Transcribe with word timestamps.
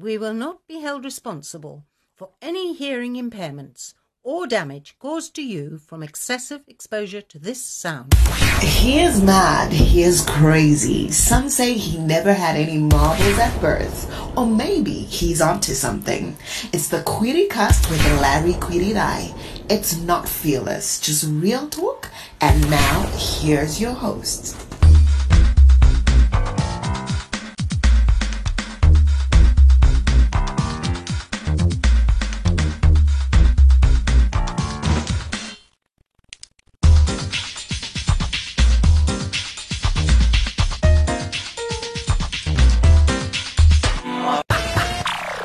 We 0.00 0.16
will 0.16 0.34
not 0.34 0.64
be 0.68 0.78
held 0.78 1.04
responsible 1.04 1.84
for 2.14 2.30
any 2.40 2.72
hearing 2.72 3.16
impairments 3.16 3.94
or 4.22 4.46
damage 4.46 4.94
caused 5.00 5.34
to 5.34 5.42
you 5.42 5.78
from 5.78 6.04
excessive 6.04 6.60
exposure 6.68 7.20
to 7.22 7.36
this 7.36 7.60
sound. 7.60 8.14
He 8.62 9.00
is 9.00 9.20
mad. 9.20 9.72
He 9.72 10.04
is 10.04 10.24
crazy. 10.24 11.10
Some 11.10 11.48
say 11.48 11.72
he 11.72 11.98
never 11.98 12.32
had 12.32 12.54
any 12.54 12.78
marbles 12.78 13.38
at 13.40 13.60
birth. 13.60 14.08
Or 14.36 14.46
maybe 14.46 14.92
he's 14.92 15.40
onto 15.40 15.74
something. 15.74 16.36
It's 16.72 16.88
the 16.88 17.02
Query 17.02 17.46
Cast 17.46 17.90
with 17.90 18.00
Larry 18.20 18.54
Eye. 18.96 19.34
It's 19.68 19.96
not 19.96 20.28
fearless, 20.28 21.00
just 21.00 21.24
real 21.28 21.68
talk. 21.68 22.08
And 22.40 22.70
now, 22.70 23.02
here's 23.16 23.80
your 23.80 23.94
host. 23.94 24.67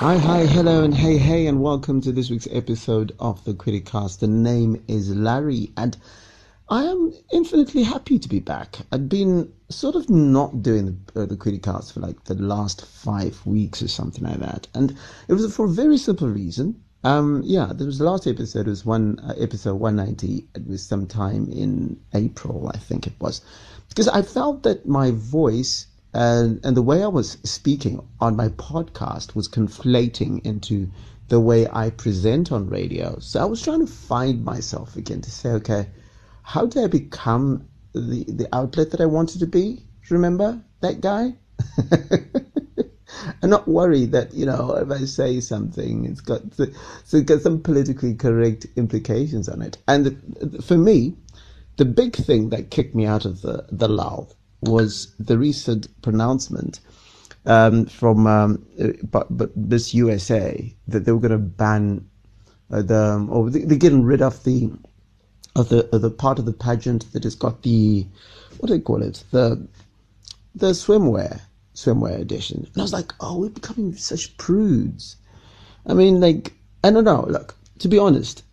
Hi, 0.04 0.18
hi, 0.18 0.46
hello, 0.46 0.84
and 0.84 0.94
hey, 0.94 1.18
hey, 1.18 1.48
and 1.48 1.62
welcome 1.62 2.02
to 2.02 2.12
this 2.12 2.30
week's 2.30 2.50
episode 2.52 3.16
of 3.22 3.42
the 3.46 3.54
Criticast. 3.54 4.20
The 4.20 4.28
name 4.28 4.84
is 4.86 5.16
Larry, 5.16 5.72
and 5.78 5.96
I 6.68 6.84
am 6.84 7.14
infinitely 7.32 7.84
happy 7.84 8.20
to 8.20 8.28
be 8.28 8.40
back. 8.40 8.80
I'd 8.92 9.08
been 9.08 9.54
sort 9.70 9.96
of 9.96 10.10
not 10.10 10.62
doing 10.62 11.00
the, 11.14 11.22
uh, 11.22 11.26
the 11.26 11.38
for 11.94 12.02
like 12.02 12.22
the 12.26 12.34
last 12.34 12.86
five 12.86 13.46
weeks 13.46 13.82
or 13.82 13.88
something 13.88 14.26
like 14.26 14.40
that, 14.40 14.68
and 14.74 14.94
it 15.30 15.36
was 15.36 15.56
for 15.56 15.68
a 15.68 15.70
very 15.70 15.98
simple 15.98 16.28
reason. 16.28 16.84
Um, 17.06 17.42
yeah, 17.46 17.72
there 17.74 17.88
was 17.88 17.98
the 17.98 18.04
last 18.04 18.28
episode 18.28 18.68
It 18.68 18.72
was 18.72 18.86
one 18.86 19.20
uh, 19.20 19.36
episode 19.40 19.76
190. 19.76 20.46
It 20.54 20.68
was 20.68 20.84
sometime 20.86 21.50
in 21.50 21.98
April, 22.14 22.70
I 22.74 22.78
think 22.78 23.08
it 23.08 23.14
was, 23.22 23.40
because 23.88 24.10
I 24.10 24.22
felt 24.22 24.64
that 24.64 24.86
my 24.86 25.12
voice 25.12 25.88
and 26.14 26.60
and 26.64 26.78
the 26.78 26.82
way 26.82 27.04
I 27.04 27.08
was 27.08 27.38
speaking 27.44 28.06
on 28.20 28.36
my 28.36 28.50
podcast 28.50 29.36
was 29.36 29.48
conflating 29.48 30.46
into 30.46 30.92
the 31.30 31.40
way 31.40 31.68
I 31.72 31.90
present 31.90 32.52
on 32.52 32.70
radio. 32.70 33.18
So 33.20 33.42
I 33.42 33.46
was 33.46 33.62
trying 33.62 33.86
to 33.86 33.92
find 33.92 34.44
myself 34.44 34.96
again 34.96 35.22
to 35.22 35.32
say, 35.32 35.50
okay, 35.52 35.88
how 36.44 36.66
did 36.66 36.84
I 36.84 36.88
become 36.88 37.68
the 37.94 38.26
the 38.26 38.48
outlet 38.54 38.92
that 38.92 39.02
I 39.02 39.06
wanted 39.06 39.40
to 39.40 39.48
be? 39.48 39.84
Remember 40.10 40.62
that 40.82 41.02
guy? 41.02 41.36
and 43.42 43.50
not 43.50 43.68
worry 43.68 44.06
that 44.06 44.34
you 44.34 44.46
know 44.46 44.76
if 44.76 44.92
I 44.92 45.06
say 45.06 45.40
something, 45.40 46.06
it's 46.06 46.22
got 46.22 46.42
so 46.54 46.66
it's 46.66 47.22
got 47.22 47.42
some 47.42 47.62
politically 47.62 48.14
correct 48.14 48.68
implications 48.76 49.50
on 49.50 49.62
it. 49.64 49.78
And 49.88 50.06
the, 50.06 50.62
for 50.62 50.78
me, 50.78 51.16
the 51.78 51.86
big 51.86 52.16
thing 52.16 52.50
that 52.50 52.70
kicked 52.70 52.94
me 52.94 53.08
out 53.08 53.26
of 53.26 53.42
the 53.42 53.66
the 53.72 53.88
lull 53.88 54.36
was 54.64 55.14
the 55.20 55.38
recent 55.38 55.88
pronouncement 56.02 56.80
um, 57.46 57.86
from 57.86 58.28
um, 58.28 58.66
but, 59.04 59.36
but 59.36 59.56
Miss 59.56 59.94
USA 59.94 60.74
that 60.88 61.06
they 61.06 61.12
were 61.12 61.20
going 61.20 61.32
to 61.32 61.38
ban 61.38 62.08
uh, 62.72 62.82
the 62.82 63.28
or 63.30 63.50
they, 63.50 63.64
are 63.64 63.78
getting 63.78 64.04
rid 64.04 64.22
of 64.22 64.44
the 64.44 64.72
of 65.56 65.70
the 65.70 65.94
of 65.94 66.02
the 66.02 66.10
part 66.10 66.40
of 66.40 66.46
the 66.46 66.54
pageant 66.54 67.12
that 67.14 67.24
has 67.24 67.36
got 67.36 67.62
the 67.64 68.06
what 68.58 68.68
do 68.68 68.76
they 68.76 68.82
call 68.82 69.04
it? 69.04 69.24
The 69.32 69.68
the 70.56 70.72
swimwear 70.72 71.42
swimwear 71.76 72.20
edition. 72.20 72.68
And 72.74 72.78
I 72.78 72.82
was 72.82 72.94
like 72.94 73.14
oh 73.20 73.38
we're 73.38 73.50
becoming 73.50 73.96
such 73.96 74.36
prudes. 74.38 75.18
I 75.86 75.94
mean 75.94 76.20
like 76.20 76.54
I 76.84 76.92
don't 76.92 77.04
know. 77.04 77.26
Look 77.28 77.56
to 77.80 77.88
be 77.88 78.00
honest 78.00 78.44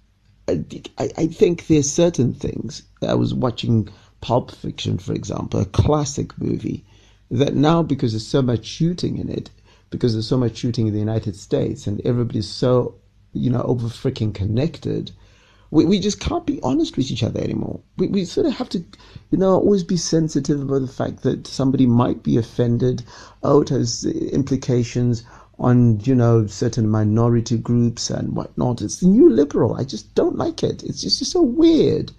I, 0.48 0.64
I, 0.98 1.10
I 1.16 1.26
think 1.28 1.66
there's 1.66 1.90
certain 1.90 2.34
things 2.34 2.82
I 3.06 3.14
was 3.14 3.32
watching 3.32 3.88
Pulp 4.20 4.50
Fiction, 4.50 4.98
for 4.98 5.12
example, 5.12 5.60
a 5.60 5.64
classic 5.64 6.38
movie, 6.38 6.84
that 7.30 7.54
now 7.54 7.82
because 7.82 8.12
there's 8.12 8.26
so 8.26 8.42
much 8.42 8.64
shooting 8.64 9.18
in 9.18 9.28
it, 9.28 9.50
because 9.90 10.12
there's 10.12 10.28
so 10.28 10.36
much 10.36 10.56
shooting 10.56 10.86
in 10.86 10.92
the 10.92 10.98
United 10.98 11.36
States 11.36 11.86
and 11.86 12.00
everybody's 12.04 12.48
so, 12.48 12.94
you 13.32 13.50
know, 13.50 13.62
over 13.62 13.88
freaking 13.88 14.34
connected, 14.34 15.12
we, 15.70 15.84
we 15.84 16.00
just 16.00 16.20
can't 16.20 16.46
be 16.46 16.60
honest 16.62 16.96
with 16.96 17.10
each 17.10 17.22
other 17.22 17.40
anymore. 17.40 17.80
We, 17.96 18.08
we 18.08 18.24
sort 18.24 18.46
of 18.46 18.54
have 18.54 18.68
to, 18.70 18.84
you 19.30 19.38
know, 19.38 19.54
always 19.54 19.84
be 19.84 19.96
sensitive 19.96 20.60
about 20.60 20.80
the 20.80 20.88
fact 20.88 21.22
that 21.22 21.46
somebody 21.46 21.86
might 21.86 22.22
be 22.22 22.36
offended. 22.36 23.04
Oh, 23.42 23.62
it 23.62 23.68
has 23.68 24.04
implications 24.04 25.24
on, 25.58 26.00
you 26.00 26.14
know, 26.14 26.46
certain 26.46 26.88
minority 26.88 27.58
groups 27.58 28.10
and 28.10 28.34
whatnot. 28.34 28.82
It's 28.82 29.00
the 29.00 29.06
new 29.06 29.30
liberal. 29.30 29.74
I 29.74 29.84
just 29.84 30.14
don't 30.14 30.36
like 30.36 30.62
it. 30.62 30.82
It's 30.82 31.02
just, 31.02 31.04
it's 31.04 31.18
just 31.18 31.32
so 31.32 31.42
weird 31.42 32.10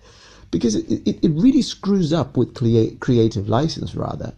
because 0.51 0.75
it, 0.75 1.07
it, 1.07 1.19
it 1.23 1.31
really 1.31 1.61
screws 1.61 2.13
up 2.13 2.37
with 2.37 2.53
creative 2.99 3.49
license 3.49 3.95
rather. 3.95 4.33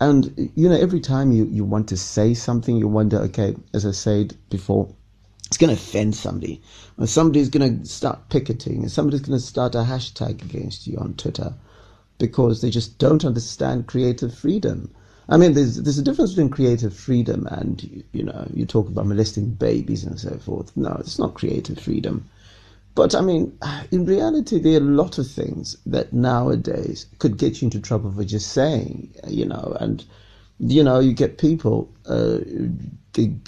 And 0.00 0.50
you 0.54 0.68
know, 0.68 0.76
every 0.76 1.00
time 1.00 1.32
you, 1.32 1.46
you 1.46 1.64
want 1.64 1.88
to 1.88 1.96
say 1.96 2.34
something, 2.34 2.76
you 2.76 2.86
wonder, 2.86 3.18
okay, 3.18 3.56
as 3.74 3.84
I 3.84 3.90
said 3.90 4.36
before, 4.50 4.88
it's 5.46 5.56
going 5.56 5.74
to 5.74 5.82
offend 5.82 6.14
somebody. 6.14 6.60
Or 6.98 7.06
somebody's 7.06 7.48
going 7.48 7.80
to 7.80 7.88
start 7.88 8.28
picketing, 8.28 8.82
and 8.82 8.92
somebody's 8.92 9.22
going 9.22 9.38
to 9.38 9.44
start 9.44 9.74
a 9.74 9.78
hashtag 9.78 10.42
against 10.42 10.86
you 10.86 10.98
on 10.98 11.14
Twitter 11.14 11.54
because 12.18 12.60
they 12.60 12.70
just 12.70 12.98
don't 12.98 13.24
understand 13.24 13.86
creative 13.86 14.34
freedom. 14.34 14.90
I 15.28 15.36
mean, 15.36 15.54
there's 15.54 15.76
there's 15.82 15.98
a 15.98 16.02
difference 16.02 16.32
between 16.32 16.50
creative 16.50 16.94
freedom 16.94 17.46
and 17.50 18.04
you 18.12 18.22
know 18.22 18.46
you 18.54 18.66
talk 18.66 18.88
about 18.88 19.06
molesting 19.06 19.50
babies 19.50 20.04
and 20.04 20.18
so 20.18 20.36
forth. 20.38 20.76
No, 20.76 20.96
it's 21.00 21.18
not 21.18 21.34
creative 21.34 21.78
freedom. 21.78 22.28
But 22.98 23.14
I 23.14 23.20
mean, 23.20 23.56
in 23.92 24.06
reality, 24.06 24.58
there 24.58 24.74
are 24.74 24.78
a 24.78 24.80
lot 24.80 25.18
of 25.18 25.30
things 25.30 25.76
that 25.86 26.12
nowadays 26.12 27.06
could 27.20 27.36
get 27.36 27.62
you 27.62 27.66
into 27.66 27.78
trouble 27.78 28.10
for 28.10 28.24
just 28.24 28.50
saying, 28.50 29.14
you 29.28 29.46
know, 29.46 29.76
and, 29.78 30.04
you 30.58 30.82
know, 30.82 30.98
you 30.98 31.12
get 31.12 31.38
people 31.38 31.88
uh, 32.06 32.38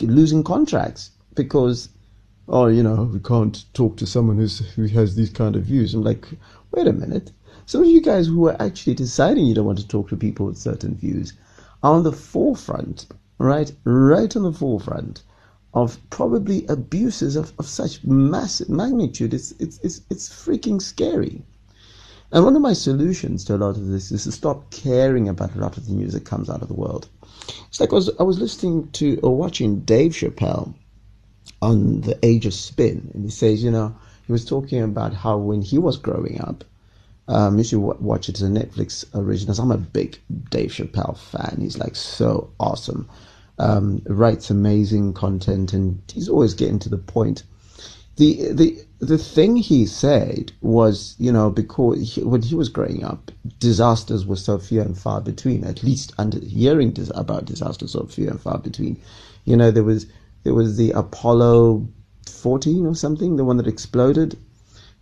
losing 0.02 0.44
contracts 0.44 1.10
because, 1.34 1.88
oh, 2.46 2.68
you 2.68 2.84
know, 2.84 3.10
we 3.12 3.18
can't 3.18 3.64
talk 3.74 3.96
to 3.96 4.06
someone 4.06 4.36
who's, 4.36 4.60
who 4.76 4.86
has 4.86 5.16
these 5.16 5.30
kind 5.30 5.56
of 5.56 5.64
views. 5.64 5.94
I'm 5.94 6.04
like, 6.04 6.28
wait 6.70 6.86
a 6.86 6.92
minute. 6.92 7.32
Some 7.66 7.82
of 7.82 7.88
you 7.88 8.00
guys 8.00 8.28
who 8.28 8.46
are 8.46 8.62
actually 8.62 8.94
deciding 8.94 9.46
you 9.46 9.56
don't 9.56 9.66
want 9.66 9.80
to 9.80 9.88
talk 9.88 10.10
to 10.10 10.16
people 10.16 10.46
with 10.46 10.58
certain 10.58 10.94
views 10.94 11.32
are 11.82 11.94
on 11.94 12.04
the 12.04 12.12
forefront, 12.12 13.06
right? 13.38 13.72
Right 13.82 14.36
on 14.36 14.44
the 14.44 14.52
forefront 14.52 15.24
of 15.74 15.98
probably 16.10 16.66
abuses 16.66 17.36
of, 17.36 17.52
of 17.58 17.66
such 17.66 18.02
massive 18.04 18.68
magnitude. 18.68 19.32
It's, 19.32 19.52
it's, 19.52 19.78
it's, 19.78 20.00
it's 20.10 20.28
freaking 20.28 20.82
scary. 20.82 21.42
And 22.32 22.44
one 22.44 22.56
of 22.56 22.62
my 22.62 22.72
solutions 22.72 23.44
to 23.44 23.54
a 23.54 23.56
lot 23.56 23.76
of 23.76 23.86
this 23.86 24.12
is 24.12 24.24
to 24.24 24.32
stop 24.32 24.70
caring 24.70 25.28
about 25.28 25.54
a 25.54 25.58
lot 25.58 25.76
of 25.76 25.86
the 25.86 25.92
news 25.92 26.12
that 26.12 26.24
comes 26.24 26.48
out 26.48 26.62
of 26.62 26.68
the 26.68 26.74
world. 26.74 27.08
It's 27.68 27.80
like 27.80 27.92
I 27.92 27.96
was, 27.96 28.10
I 28.18 28.22
was 28.22 28.38
listening 28.38 28.90
to 28.92 29.18
or 29.22 29.36
watching 29.36 29.80
Dave 29.80 30.12
Chappelle 30.12 30.74
on 31.62 32.02
The 32.02 32.18
Age 32.24 32.46
of 32.46 32.54
Spin, 32.54 33.10
and 33.14 33.24
he 33.24 33.30
says, 33.30 33.62
you 33.62 33.70
know, 33.70 33.94
he 34.26 34.32
was 34.32 34.44
talking 34.44 34.82
about 34.82 35.12
how 35.12 35.36
when 35.36 35.62
he 35.62 35.78
was 35.78 35.96
growing 35.96 36.40
up, 36.40 36.64
um, 37.28 37.58
you 37.58 37.64
should 37.64 37.80
watch 37.80 38.28
it 38.28 38.36
as 38.36 38.42
a 38.42 38.48
Netflix 38.48 39.04
original. 39.14 39.60
I'm 39.60 39.70
a 39.70 39.78
big 39.78 40.18
Dave 40.50 40.70
Chappelle 40.70 41.16
fan. 41.16 41.58
He's 41.60 41.78
like 41.78 41.94
so 41.96 42.50
awesome 42.58 43.08
um, 43.60 44.02
writes 44.06 44.50
amazing 44.50 45.12
content, 45.12 45.72
and 45.74 46.02
he's 46.12 46.28
always 46.28 46.54
getting 46.54 46.78
to 46.80 46.88
the 46.88 46.98
point. 46.98 47.44
The 48.16 48.52
the 48.52 48.78
the 49.00 49.18
thing 49.18 49.56
he 49.56 49.86
said 49.86 50.52
was, 50.62 51.14
you 51.18 51.30
know, 51.30 51.50
because 51.50 52.14
he, 52.14 52.22
when 52.22 52.42
he 52.42 52.54
was 52.54 52.70
growing 52.70 53.04
up, 53.04 53.30
disasters 53.58 54.26
were 54.26 54.36
so 54.36 54.58
few 54.58 54.80
and 54.80 54.96
far 54.96 55.20
between. 55.20 55.64
At 55.64 55.82
least 55.82 56.12
under 56.18 56.40
hearing 56.40 56.92
dis- 56.92 57.12
about 57.14 57.44
disasters 57.44 57.92
so 57.92 58.06
few 58.06 58.28
and 58.28 58.40
far 58.40 58.58
between. 58.58 59.00
You 59.44 59.56
know, 59.56 59.70
there 59.70 59.84
was 59.84 60.06
there 60.42 60.54
was 60.54 60.78
the 60.78 60.90
Apollo 60.92 61.86
14 62.28 62.86
or 62.86 62.94
something, 62.94 63.36
the 63.36 63.44
one 63.44 63.58
that 63.58 63.66
exploded, 63.66 64.38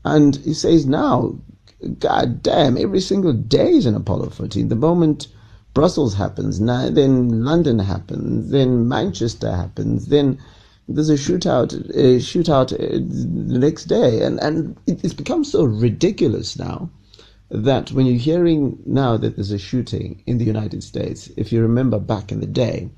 and 0.04 0.36
he 0.36 0.52
says 0.54 0.84
now, 0.84 1.36
God 2.00 2.42
damn, 2.42 2.76
every 2.76 3.00
single 3.00 3.32
day 3.32 3.70
is 3.70 3.86
an 3.86 3.94
Apollo 3.94 4.30
14. 4.30 4.68
The 4.68 4.74
moment 4.74 5.28
Brussels 5.78 6.14
happens, 6.16 6.60
now, 6.60 6.90
then 6.90 7.44
London 7.44 7.78
happens, 7.78 8.50
then 8.50 8.88
Manchester 8.88 9.54
happens, 9.54 10.08
then 10.08 10.36
there's 10.88 11.08
a 11.08 11.14
shootout, 11.14 11.72
a 11.90 12.18
shootout 12.18 12.72
uh, 12.72 12.98
the 12.98 13.58
next 13.60 13.84
day, 13.84 14.24
and 14.24 14.40
and 14.40 14.76
it's 14.88 15.14
become 15.14 15.44
so 15.44 15.62
ridiculous 15.62 16.58
now 16.58 16.90
that 17.50 17.92
when 17.92 18.06
you're 18.06 18.18
hearing 18.18 18.76
now 18.86 19.16
that 19.16 19.36
there's 19.36 19.52
a 19.52 19.58
shooting 19.58 20.20
in 20.26 20.38
the 20.38 20.44
United 20.44 20.82
States, 20.82 21.30
if 21.36 21.52
you 21.52 21.62
remember 21.62 22.00
back 22.00 22.32
in 22.32 22.40
the 22.40 22.46
day, 22.46 22.90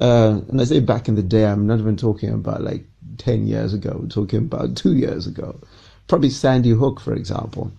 uh, 0.00 0.40
and 0.48 0.60
I 0.60 0.64
say 0.64 0.80
back 0.80 1.06
in 1.06 1.14
the 1.14 1.22
day, 1.22 1.46
I'm 1.46 1.68
not 1.68 1.78
even 1.78 1.96
talking 1.96 2.30
about 2.30 2.64
like 2.64 2.86
10 3.18 3.46
years 3.46 3.72
ago, 3.72 3.92
I'm 4.00 4.08
talking 4.08 4.40
about 4.40 4.74
two 4.74 4.96
years 4.96 5.28
ago, 5.28 5.60
probably 6.08 6.30
Sandy 6.30 6.70
Hook, 6.70 6.98
for 7.00 7.14
example. 7.14 7.70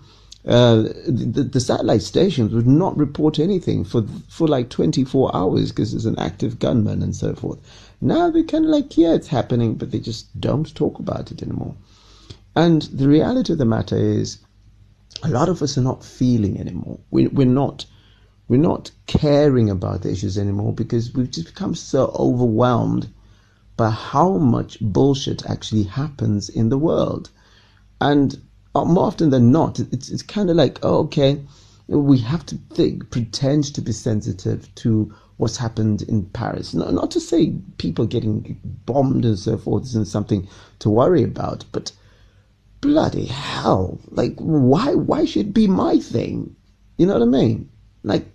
Uh, 0.47 0.83
the, 1.07 1.49
the, 1.51 1.59
satellite 1.59 2.03
stations 2.03 2.53
would 2.53 2.67
not 2.67 2.95
report 2.95 3.39
anything 3.39 3.83
for 3.83 4.05
for 4.29 4.47
like 4.47 4.69
24 4.69 5.35
hours 5.35 5.71
because 5.71 5.91
there's 5.91 6.05
an 6.05 6.19
active 6.19 6.59
gunman 6.59 7.01
and 7.01 7.15
so 7.15 7.33
forth. 7.33 7.59
Now 7.99 8.29
they're 8.29 8.43
kind 8.43 8.65
of 8.65 8.69
like, 8.69 8.95
yeah, 8.95 9.15
it's 9.15 9.27
happening, 9.27 9.73
but 9.73 9.89
they 9.89 9.99
just 9.99 10.39
don't 10.39 10.75
talk 10.75 10.99
about 10.99 11.31
it 11.31 11.41
anymore. 11.41 11.75
And 12.55 12.83
the 12.83 13.07
reality 13.07 13.53
of 13.53 13.59
the 13.59 13.65
matter 13.65 13.97
is, 13.97 14.37
a 15.23 15.29
lot 15.29 15.49
of 15.49 15.63
us 15.63 15.79
are 15.79 15.81
not 15.81 16.05
feeling 16.05 16.59
anymore. 16.59 16.99
We, 17.09 17.27
we're 17.27 17.47
not 17.47 17.85
we're 18.47 18.57
not 18.57 18.91
caring 19.07 19.71
about 19.71 20.03
the 20.03 20.11
issues 20.11 20.37
anymore 20.37 20.73
because 20.73 21.11
we've 21.13 21.31
just 21.31 21.47
become 21.47 21.73
so 21.73 22.11
overwhelmed 22.19 23.11
by 23.77 23.89
how 23.89 24.37
much 24.37 24.77
bullshit 24.79 25.43
actually 25.49 25.83
happens 25.83 26.49
in 26.49 26.69
the 26.69 26.77
world. 26.77 27.31
And 27.99 28.39
Uh, 28.75 28.83
more 28.83 29.05
often 29.07 29.29
than 29.29 29.51
not, 29.53 29.79
it's, 29.79 30.09
it's 30.09 30.21
kind 30.21 30.49
of 30.49 30.57
like, 30.57 30.79
oh, 30.83 30.97
okay, 30.99 31.41
we 31.87 32.17
have 32.19 32.45
to 32.45 32.57
think, 32.73 33.09
pretend 33.09 33.63
to 33.73 33.79
be 33.81 33.93
sensitive 33.93 34.73
to 34.75 35.13
what's 35.37 35.55
happened 35.55 36.01
in 36.03 36.25
Paris. 36.25 36.73
Not, 36.73 36.93
not 36.93 37.09
to 37.11 37.21
say 37.21 37.53
people 37.77 38.05
getting 38.05 38.59
bombed 38.85 39.23
and 39.23 39.39
so 39.39 39.57
forth 39.57 39.83
isn't 39.85 40.07
something 40.07 40.47
to 40.79 40.89
worry 40.89 41.23
about, 41.23 41.63
but 41.71 41.91
bloody 42.81 43.25
hell, 43.25 43.99
like 44.09 44.35
why 44.37 44.93
why 44.93 45.25
should 45.25 45.53
be 45.53 45.67
my 45.67 45.97
thing? 45.97 46.55
You 46.97 47.05
know 47.05 47.13
what 47.13 47.21
I 47.21 47.25
mean? 47.25 47.69
Like 48.03 48.25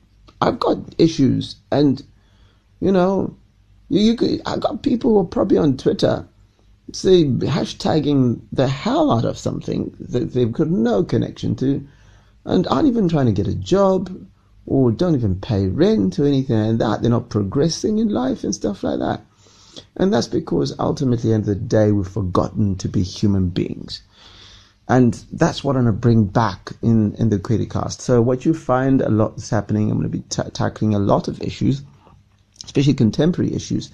I've 0.41 0.59
got 0.59 0.79
issues, 0.99 1.57
and 1.71 2.03
you 2.81 2.91
know, 2.93 3.37
you, 3.89 4.01
you 4.01 4.17
could, 4.17 4.41
I 4.47 4.57
got 4.57 4.83
people 4.83 5.13
who 5.13 5.21
are 5.21 5.25
probably 5.25 5.59
on 5.59 5.77
Twitter 5.77 6.27
say 6.93 7.25
hashtagging 7.25 8.41
the 8.53 8.69
hell 8.69 9.11
out 9.11 9.25
of 9.25 9.39
something 9.39 9.95
that 10.01 10.33
they've 10.33 10.53
got 10.53 10.69
no 10.69 11.05
connection 11.05 11.57
to 11.57 11.87
and 12.45 12.67
aren't 12.69 12.89
even 12.89 13.09
trying 13.09 13.27
to 13.27 13.33
get 13.33 13.47
a 13.47 13.55
job 13.55 14.11
or 14.67 14.93
don't 14.93 15.15
even 15.15 15.41
pay 15.41 15.67
rent 15.67 16.19
or 16.19 16.27
anything 16.27 16.57
like 16.57 16.79
that. 16.79 17.03
They're 17.03 17.11
not 17.11 17.29
progressing 17.29 17.99
in 17.99 18.09
life 18.09 18.45
and 18.45 18.55
stuff 18.55 18.83
like 18.83 18.99
that. 19.01 19.25
And 19.97 20.13
that's 20.13 20.29
because 20.29 20.79
ultimately, 20.79 21.17
at 21.17 21.23
the 21.23 21.35
end 21.35 21.43
of 21.43 21.47
the 21.47 21.55
day, 21.67 21.93
we've 21.93 22.07
forgotten 22.07 22.77
to 22.77 22.89
be 22.89 23.03
human 23.03 23.49
beings. 23.49 24.03
And 24.89 25.15
that's 25.33 25.63
what 25.63 25.77
I'm 25.77 25.85
going 25.85 25.95
to 25.95 26.01
bring 26.01 26.25
back 26.25 26.73
in, 26.83 27.15
in 27.15 27.31
the 27.31 27.39
Criticast. 27.39 28.01
So 28.01 28.21
what 28.21 28.45
you 28.45 28.55
find 28.55 29.01
a 29.01 29.09
lot 29.09 29.37
is 29.39 29.49
happening, 29.49 29.91
I'm 29.91 29.99
going 29.99 30.11
to 30.11 30.19
be 30.19 30.25
t- 30.29 30.51
tackling 30.53 30.95
a 30.95 30.99
lot 30.99 31.29
of 31.29 31.41
issues, 31.41 31.83
especially 32.65 32.95
contemporary 32.95 33.55
issues 33.55 33.91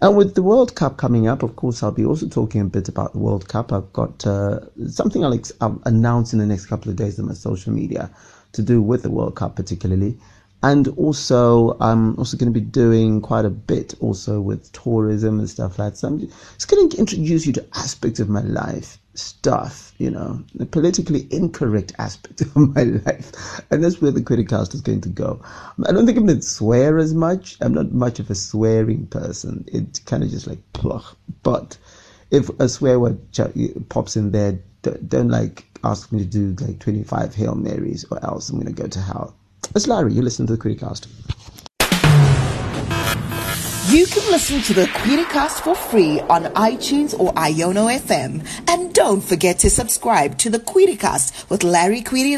and 0.00 0.16
with 0.16 0.34
the 0.34 0.42
World 0.42 0.74
Cup 0.74 0.96
coming 0.96 1.26
up, 1.26 1.42
of 1.42 1.56
course, 1.56 1.82
I'll 1.82 1.90
be 1.90 2.04
also 2.04 2.28
talking 2.28 2.60
a 2.60 2.64
bit 2.64 2.88
about 2.88 3.12
the 3.12 3.18
World 3.18 3.48
Cup. 3.48 3.72
I've 3.72 3.92
got 3.92 4.26
uh, 4.26 4.60
something 4.88 5.24
I'll, 5.24 5.34
ex- 5.34 5.52
I'll, 5.60 5.80
announce 5.84 6.32
in 6.32 6.38
the 6.38 6.46
next 6.46 6.66
couple 6.66 6.90
of 6.90 6.96
days 6.96 7.18
on 7.18 7.26
my 7.26 7.34
social 7.34 7.72
media 7.72 8.10
to 8.52 8.62
do 8.62 8.82
with 8.82 9.02
the 9.02 9.10
World 9.10 9.36
Cup, 9.36 9.56
particularly. 9.56 10.18
And 10.62 10.88
also, 10.96 11.76
I'm 11.80 12.18
also 12.18 12.36
going 12.36 12.52
to 12.52 12.58
be 12.58 12.64
doing 12.64 13.20
quite 13.20 13.44
a 13.44 13.50
bit 13.50 13.94
also 14.00 14.40
with 14.40 14.72
tourism 14.72 15.38
and 15.38 15.48
stuff 15.48 15.78
like 15.78 15.92
that. 15.92 15.98
So 15.98 16.08
I'm 16.08 16.20
just 16.20 16.68
going 16.68 16.88
to 16.88 16.96
introduce 16.96 17.46
you 17.46 17.52
to 17.54 17.66
aspects 17.74 18.20
of 18.20 18.28
my 18.28 18.40
life 18.40 18.98
stuff, 19.18 19.92
you 19.98 20.10
know, 20.10 20.42
the 20.54 20.66
politically 20.66 21.26
incorrect 21.30 21.92
aspect 21.98 22.40
of 22.42 22.56
my 22.56 22.82
life. 22.84 23.60
And 23.70 23.82
that's 23.82 24.00
where 24.00 24.10
the 24.10 24.22
Criticast 24.22 24.74
is 24.74 24.80
going 24.80 25.00
to 25.02 25.08
go. 25.08 25.40
I 25.86 25.92
don't 25.92 26.06
think 26.06 26.18
I'm 26.18 26.26
going 26.26 26.40
to 26.40 26.46
swear 26.46 26.98
as 26.98 27.14
much. 27.14 27.56
I'm 27.60 27.74
not 27.74 27.92
much 27.92 28.18
of 28.18 28.30
a 28.30 28.34
swearing 28.34 29.06
person. 29.06 29.64
It 29.68 30.00
kind 30.06 30.22
of 30.22 30.30
just 30.30 30.46
like, 30.46 30.60
plug. 30.72 31.04
But 31.42 31.78
if 32.30 32.48
a 32.60 32.68
swear 32.68 32.98
word 33.00 33.18
pops 33.88 34.16
in 34.16 34.32
there, 34.32 34.58
don't 34.82 35.28
like 35.28 35.66
ask 35.84 36.12
me 36.12 36.20
to 36.20 36.24
do 36.24 36.54
like 36.64 36.78
25 36.78 37.34
Hail 37.34 37.54
Marys 37.54 38.04
or 38.10 38.24
else 38.24 38.50
I'm 38.50 38.60
going 38.60 38.74
to 38.74 38.82
go 38.82 38.88
to 38.88 39.00
hell. 39.00 39.34
It's 39.74 39.86
Larry. 39.88 40.12
You 40.12 40.22
listen 40.22 40.46
to 40.46 40.56
the 40.56 40.62
Criticast. 40.62 41.06
You 43.96 44.06
can 44.06 44.30
listen 44.30 44.60
to 44.60 44.74
the 44.74 44.84
Querycast 44.88 45.62
for 45.62 45.74
free 45.74 46.20
on 46.20 46.44
iTunes 46.52 47.18
or 47.18 47.32
Iono 47.32 47.90
FM. 47.98 48.46
And 48.68 48.92
don't 48.92 49.22
forget 49.22 49.58
to 49.60 49.70
subscribe 49.70 50.36
to 50.36 50.50
the 50.50 50.58
Querycast 50.58 51.48
with 51.48 51.64
Larry 51.64 52.02
Query 52.02 52.36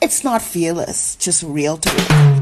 It's 0.00 0.22
not 0.22 0.42
fearless, 0.42 1.16
just 1.16 1.42
real 1.42 1.76
talk. 1.76 2.41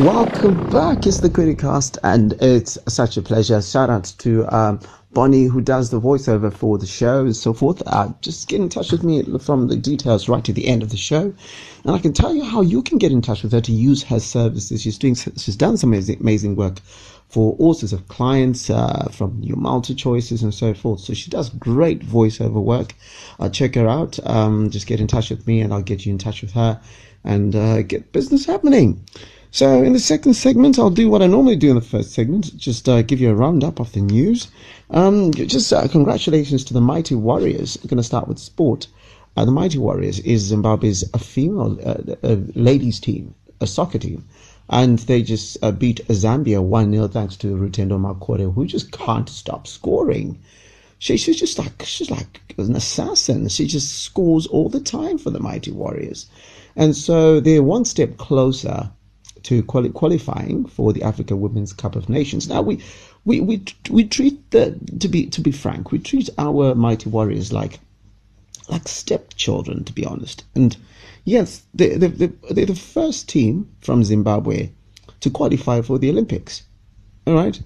Welcome 0.00 0.70
back. 0.70 1.06
It's 1.06 1.20
the 1.20 1.28
Querycast, 1.28 1.98
and 2.02 2.32
it's 2.40 2.78
such 2.88 3.18
a 3.18 3.22
pleasure. 3.22 3.60
Shout 3.60 3.90
out 3.90 4.04
to 4.20 4.46
um, 4.46 4.80
Bonnie, 5.12 5.44
who 5.44 5.60
does 5.60 5.90
the 5.90 6.00
voiceover 6.00 6.50
for 6.50 6.78
the 6.78 6.86
show 6.86 7.20
and 7.20 7.36
so 7.36 7.52
forth. 7.52 7.82
Uh, 7.84 8.08
just 8.22 8.48
get 8.48 8.62
in 8.62 8.70
touch 8.70 8.92
with 8.92 9.04
me 9.04 9.22
from 9.38 9.68
the 9.68 9.76
details 9.76 10.26
right 10.26 10.42
to 10.42 10.54
the 10.54 10.68
end 10.68 10.82
of 10.82 10.88
the 10.88 10.96
show. 10.96 11.34
And 11.84 11.94
I 11.94 11.98
can 11.98 12.14
tell 12.14 12.34
you 12.34 12.42
how 12.42 12.62
you 12.62 12.82
can 12.82 12.96
get 12.96 13.12
in 13.12 13.20
touch 13.20 13.42
with 13.42 13.52
her 13.52 13.60
to 13.60 13.72
use 13.72 14.02
her 14.04 14.20
services. 14.20 14.80
She's 14.80 14.96
doing, 14.96 15.16
she's 15.16 15.54
done 15.54 15.76
some 15.76 15.90
amazing, 15.90 16.20
amazing 16.20 16.56
work 16.56 16.78
for 17.28 17.54
all 17.58 17.74
sorts 17.74 17.92
of 17.92 18.08
clients, 18.08 18.70
uh, 18.70 19.06
from 19.12 19.38
new 19.40 19.54
multi 19.54 19.94
choices 19.94 20.42
and 20.42 20.54
so 20.54 20.72
forth. 20.72 21.00
So 21.00 21.12
she 21.12 21.28
does 21.28 21.50
great 21.50 22.00
voiceover 22.00 22.62
work. 22.62 22.94
Uh, 23.38 23.50
check 23.50 23.74
her 23.74 23.86
out. 23.86 24.18
Um, 24.24 24.70
just 24.70 24.86
get 24.86 24.98
in 24.98 25.08
touch 25.08 25.28
with 25.28 25.46
me 25.46 25.60
and 25.60 25.74
I'll 25.74 25.82
get 25.82 26.06
you 26.06 26.12
in 26.12 26.16
touch 26.16 26.40
with 26.40 26.52
her 26.52 26.80
and 27.22 27.54
uh, 27.54 27.82
get 27.82 28.12
business 28.12 28.46
happening. 28.46 29.04
So 29.52 29.82
in 29.82 29.94
the 29.94 29.98
second 29.98 30.34
segment, 30.34 30.78
I'll 30.78 30.90
do 30.90 31.10
what 31.10 31.22
I 31.22 31.26
normally 31.26 31.56
do 31.56 31.70
in 31.70 31.74
the 31.74 31.80
first 31.80 32.12
segment, 32.12 32.56
just 32.56 32.88
uh, 32.88 33.02
give 33.02 33.20
you 33.20 33.30
a 33.30 33.34
roundup 33.34 33.80
of 33.80 33.90
the 33.90 34.00
news. 34.00 34.46
Um, 34.90 35.32
just 35.32 35.72
uh, 35.72 35.88
congratulations 35.88 36.62
to 36.64 36.72
the 36.72 36.80
Mighty 36.80 37.16
Warriors. 37.16 37.76
I'm 37.76 37.88
going 37.88 37.96
to 37.96 38.04
start 38.04 38.28
with 38.28 38.38
sport. 38.38 38.86
Uh, 39.36 39.44
the 39.44 39.50
Mighty 39.50 39.78
Warriors 39.78 40.20
is 40.20 40.42
Zimbabwe's 40.42 41.02
a 41.14 41.18
female 41.18 41.76
uh, 41.84 42.36
ladies 42.54 43.00
team, 43.00 43.34
a 43.60 43.66
soccer 43.66 43.98
team, 43.98 44.24
and 44.68 45.00
they 45.00 45.20
just 45.20 45.58
uh, 45.62 45.72
beat 45.72 46.06
Zambia 46.06 46.62
one 46.62 46.92
0 46.92 47.08
thanks 47.08 47.34
to 47.38 47.56
Rutendo 47.56 47.98
Makore, 47.98 48.54
who 48.54 48.66
just 48.66 48.92
can't 48.92 49.28
stop 49.28 49.66
scoring. 49.66 50.38
She, 51.00 51.16
she's 51.16 51.40
just 51.40 51.58
like 51.58 51.82
she's 51.84 52.10
like 52.10 52.40
an 52.56 52.76
assassin. 52.76 53.48
She 53.48 53.66
just 53.66 53.98
scores 54.04 54.46
all 54.46 54.68
the 54.68 54.78
time 54.78 55.18
for 55.18 55.30
the 55.30 55.40
Mighty 55.40 55.72
Warriors, 55.72 56.26
and 56.76 56.94
so 56.94 57.40
they're 57.40 57.64
one 57.64 57.84
step 57.84 58.16
closer 58.16 58.92
to 59.44 59.62
quali- 59.62 59.90
qualifying 59.90 60.66
for 60.66 60.92
the 60.92 61.02
Africa 61.02 61.36
Women's 61.36 61.72
Cup 61.72 61.96
of 61.96 62.08
Nations. 62.08 62.48
Now 62.48 62.62
we 62.62 62.82
we 63.24 63.40
we 63.40 63.62
we 63.90 64.04
treat 64.04 64.50
the 64.50 64.78
to 64.98 65.08
be 65.08 65.26
to 65.26 65.40
be 65.40 65.52
frank, 65.52 65.92
we 65.92 65.98
treat 65.98 66.30
our 66.38 66.74
Mighty 66.74 67.10
Warriors 67.10 67.52
like 67.52 67.80
like 68.70 68.88
stepchildren, 68.88 69.84
to 69.84 69.92
be 69.92 70.06
honest. 70.06 70.44
And 70.54 70.76
yes, 71.24 71.62
they, 71.74 71.96
they, 71.96 72.06
they're 72.50 72.66
the 72.66 72.74
first 72.74 73.28
team 73.28 73.68
from 73.80 74.04
Zimbabwe 74.04 74.70
to 75.20 75.30
qualify 75.30 75.82
for 75.82 75.98
the 75.98 76.10
Olympics. 76.10 76.62
All 77.26 77.34
right? 77.34 77.60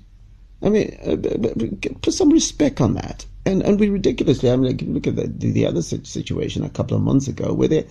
I 0.62 0.70
mean, 0.70 0.96
uh, 1.04 1.92
put 2.00 2.14
some 2.14 2.30
respect 2.30 2.80
on 2.80 2.94
that. 2.94 3.26
And 3.46 3.62
and 3.62 3.78
we 3.78 3.90
ridiculously, 3.90 4.50
I 4.50 4.56
mean, 4.56 4.70
like, 4.70 4.82
look 4.86 5.06
at 5.06 5.16
the, 5.16 5.26
the 5.26 5.66
other 5.66 5.82
situation 5.82 6.64
a 6.64 6.70
couple 6.70 6.96
of 6.96 7.02
months 7.02 7.28
ago 7.28 7.52
where 7.52 7.68
they, 7.68 7.86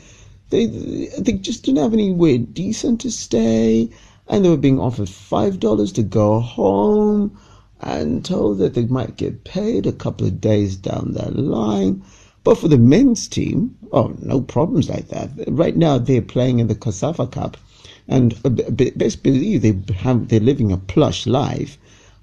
they, 0.53 1.07
they 1.19 1.33
just 1.33 1.63
didn't 1.63 1.81
have 1.81 1.93
anywhere 1.93 2.37
decent 2.37 3.01
to 3.01 3.11
stay 3.11 3.89
and 4.27 4.45
they 4.45 4.49
were 4.49 4.57
being 4.57 4.79
offered 4.79 5.09
$5 5.09 5.93
to 5.95 6.03
go 6.03 6.39
home 6.39 7.37
and 7.81 8.23
told 8.23 8.59
that 8.59 8.73
they 8.73 8.85
might 8.85 9.17
get 9.17 9.43
paid 9.43 9.85
a 9.85 9.91
couple 9.91 10.25
of 10.25 10.39
days 10.39 10.77
down 10.77 11.11
the 11.13 11.29
line. 11.31 12.01
But 12.43 12.57
for 12.57 12.67
the 12.67 12.77
men's 12.77 13.27
team, 13.27 13.75
oh, 13.91 14.15
no 14.21 14.41
problems 14.41 14.89
like 14.89 15.09
that. 15.09 15.29
Right 15.47 15.75
now, 15.75 15.97
they're 15.97 16.21
playing 16.21 16.59
in 16.59 16.67
the 16.67 16.75
COSAFA 16.75 17.31
Cup, 17.31 17.57
and 18.07 18.35
best 18.97 19.23
believe 19.23 19.61
they 19.61 19.93
have 19.93 20.27
they're 20.27 20.39
living 20.39 20.71
a 20.71 20.77
plush 20.77 21.25
life, 21.25 21.77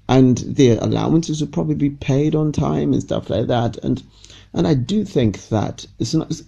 and 0.07 0.37
their 0.39 0.77
allowances 0.79 1.41
will 1.41 1.47
probably 1.47 1.75
be 1.75 1.89
paid 1.89 2.35
on 2.35 2.51
time 2.51 2.93
and 2.93 3.01
stuff 3.01 3.29
like 3.29 3.47
that. 3.47 3.77
And 3.83 4.03
and 4.53 4.67
I 4.67 4.75
do 4.75 5.05
think 5.05 5.49
that 5.49 5.85
it's 5.99 6.13
not. 6.13 6.41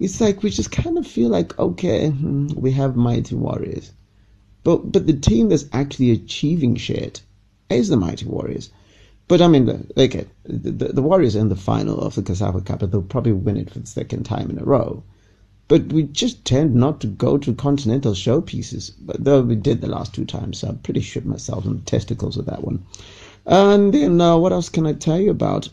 It's 0.00 0.20
like 0.20 0.42
we 0.42 0.50
just 0.50 0.72
kind 0.72 0.98
of 0.98 1.06
feel 1.06 1.28
like 1.28 1.56
okay, 1.58 2.08
hmm, 2.08 2.48
we 2.56 2.72
have 2.72 2.96
mighty 2.96 3.36
warriors, 3.36 3.92
but 4.64 4.90
but 4.90 5.06
the 5.06 5.12
team 5.12 5.50
that's 5.50 5.66
actually 5.72 6.10
achieving 6.10 6.74
shit 6.74 7.22
is 7.68 7.88
the 7.88 7.96
mighty 7.96 8.26
warriors. 8.26 8.70
But 9.30 9.40
I 9.40 9.46
mean, 9.46 9.86
okay, 9.96 10.26
the, 10.42 10.88
the, 10.88 11.02
Warriors 11.02 11.36
in 11.36 11.50
the 11.50 11.54
final 11.54 12.00
of 12.00 12.16
the 12.16 12.22
COSAFA 12.22 12.66
Cup, 12.66 12.80
they'll 12.80 13.00
probably 13.00 13.30
win 13.30 13.56
it 13.56 13.70
for 13.70 13.78
the 13.78 13.86
second 13.86 14.24
time 14.24 14.50
in 14.50 14.58
a 14.58 14.64
row. 14.64 15.04
But 15.68 15.92
we 15.92 16.02
just 16.02 16.44
tend 16.44 16.74
not 16.74 17.00
to 17.02 17.06
go 17.06 17.38
to 17.38 17.54
continental 17.54 18.12
showpieces, 18.14 18.90
but 19.00 19.22
though 19.22 19.40
we 19.42 19.54
did 19.54 19.82
the 19.82 19.86
last 19.86 20.12
two 20.12 20.24
times, 20.24 20.58
so 20.58 20.68
I'm 20.68 20.78
pretty 20.78 21.00
sure 21.00 21.22
myself 21.22 21.64
in 21.64 21.74
the 21.74 21.82
testicles 21.82 22.36
with 22.36 22.46
that 22.46 22.64
one. 22.64 22.82
And 23.46 23.94
then, 23.94 24.20
uh, 24.20 24.36
what 24.36 24.52
else 24.52 24.68
can 24.68 24.84
I 24.84 24.94
tell 24.94 25.20
you 25.20 25.30
about? 25.30 25.68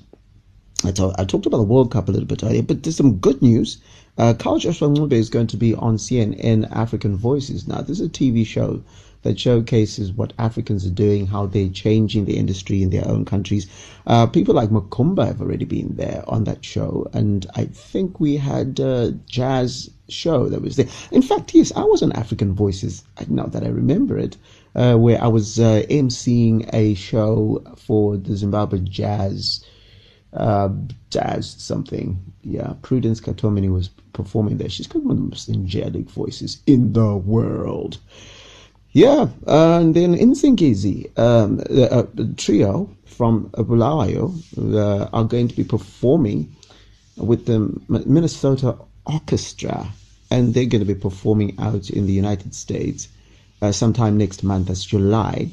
I, 0.86 0.92
told, 0.92 1.16
I 1.18 1.24
talked 1.26 1.48
about 1.48 1.58
the 1.58 1.64
World 1.64 1.90
Cup 1.90 2.08
a 2.08 2.12
little 2.12 2.28
bit 2.28 2.44
earlier, 2.44 2.62
but 2.62 2.84
there's 2.84 2.96
some 2.98 3.18
good 3.18 3.42
news. 3.42 3.80
Uh, 4.18 4.34
Carl 4.34 4.58
Joshua 4.58 4.90
Ncube 4.90 5.14
is 5.14 5.30
going 5.30 5.48
to 5.48 5.58
be 5.58 5.76
on 5.76 5.98
CNN 5.98 6.72
African 6.72 7.16
Voices. 7.16 7.68
Now, 7.68 7.82
this 7.82 8.00
is 8.00 8.08
a 8.08 8.10
TV 8.10 8.46
show 8.46 8.82
that 9.22 9.40
showcases 9.40 10.12
what 10.12 10.34
Africans 10.40 10.86
are 10.88 10.92
doing, 10.92 11.28
how 11.28 11.46
they're 11.46 11.70
changing 11.70 12.26
the 12.26 12.38
industry 12.38 12.82
in 12.82 12.90
their 12.90 13.08
own 13.08 13.26
countries. 13.26 13.68
Uh, 14.08 14.26
people 14.26 14.56
like 14.56 14.70
Makumba 14.70 15.28
have 15.28 15.42
already 15.42 15.66
been 15.66 15.96
there 15.98 16.24
on 16.28 16.46
that 16.46 16.66
show, 16.66 17.08
and 17.14 17.46
I 17.56 17.66
think 17.66 18.20
we 18.20 18.38
had 18.38 18.80
a 18.80 19.12
jazz 19.28 19.90
show 20.10 20.50
that 20.50 20.62
was 20.62 20.78
there. 20.78 20.88
In 21.12 21.22
fact, 21.22 21.54
yes, 21.54 21.72
I 21.76 21.84
was 21.84 22.02
on 22.02 22.12
African 22.14 22.54
Voices, 22.54 23.04
now 23.28 23.46
that 23.46 23.64
I 23.64 23.70
remember 23.70 24.18
it, 24.18 24.38
uh, 24.76 24.96
where 24.96 25.22
I 25.22 25.28
was 25.28 25.60
uh, 25.60 25.84
emceeing 25.90 26.70
a 26.74 26.96
show 26.96 27.62
for 27.76 28.18
the 28.18 28.36
Zimbabwe 28.36 28.80
Jazz 28.80 29.64
uh, 30.34 30.70
jazz 31.10 31.56
something. 31.58 32.20
Yeah, 32.44 32.74
Prudence 32.82 33.20
Katomeni 33.20 33.72
was 33.72 33.90
performing 34.14 34.58
there. 34.58 34.70
She's 34.70 34.88
got 34.88 35.04
one 35.04 35.18
of 35.18 35.24
the 35.24 35.30
most 35.30 35.50
angelic 35.50 36.10
voices 36.10 36.62
in 36.66 36.94
the 36.94 37.16
world. 37.16 37.98
Yeah, 38.92 39.28
and 39.46 39.94
then 39.96 40.16
Insingizi, 40.16 41.18
um, 41.20 41.58
the, 41.58 41.92
uh, 41.92 42.06
trio 42.38 42.90
from 43.06 43.50
Bulawayo 43.50 44.34
uh, 44.58 45.10
are 45.14 45.24
going 45.24 45.48
to 45.50 45.56
be 45.56 45.64
performing 45.64 46.56
with 47.18 47.46
the 47.46 47.60
Minnesota 47.88 48.78
Orchestra, 49.06 49.88
and 50.32 50.54
they're 50.54 50.66
going 50.66 50.86
to 50.86 50.94
be 50.94 51.00
performing 51.00 51.56
out 51.60 51.90
in 51.90 52.06
the 52.06 52.14
United 52.14 52.56
States 52.56 53.08
uh, 53.62 53.72
sometime 53.72 54.18
next 54.18 54.44
month, 54.44 54.68
that's 54.68 54.86
July, 54.86 55.50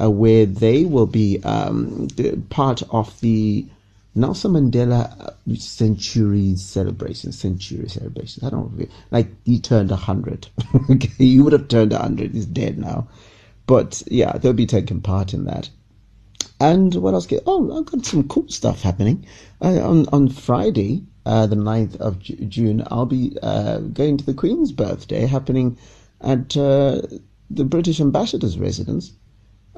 uh, 0.00 0.10
where 0.10 0.46
they 0.46 0.84
will 0.84 1.06
be 1.06 1.42
um, 1.44 2.08
part 2.50 2.82
of 2.90 3.18
the 3.20 3.66
Nelson 4.16 4.52
Mandela 4.52 5.20
uh, 5.20 5.54
century 5.56 6.56
celebration, 6.56 7.32
century 7.32 7.88
celebration. 7.88 8.46
I 8.46 8.50
don't 8.50 8.78
know, 8.78 8.86
like 9.10 9.28
he 9.44 9.60
turned 9.60 9.90
hundred. 9.90 10.48
okay, 10.90 11.10
he 11.18 11.40
would 11.40 11.52
have 11.52 11.68
turned 11.68 11.92
hundred. 11.92 12.32
He's 12.32 12.46
dead 12.46 12.78
now, 12.78 13.08
but 13.66 14.02
yeah, 14.06 14.32
they'll 14.38 14.54
be 14.54 14.66
taking 14.66 15.02
part 15.02 15.34
in 15.34 15.44
that. 15.44 15.68
And 16.58 16.94
what 16.94 17.12
else? 17.12 17.28
Oh, 17.44 17.78
I've 17.78 17.84
got 17.84 18.06
some 18.06 18.26
cool 18.26 18.48
stuff 18.48 18.80
happening 18.80 19.26
uh, 19.60 19.86
on 19.86 20.08
on 20.08 20.30
Friday, 20.30 21.04
uh, 21.26 21.46
the 21.46 21.56
9th 21.56 21.96
of 21.96 22.18
June. 22.20 22.82
I'll 22.90 23.04
be 23.04 23.36
uh, 23.42 23.78
going 23.78 24.16
to 24.16 24.24
the 24.24 24.32
Queen's 24.32 24.72
birthday 24.72 25.26
happening 25.26 25.76
at 26.22 26.56
uh, 26.56 27.02
the 27.50 27.64
British 27.64 28.00
Ambassador's 28.00 28.58
residence 28.58 29.12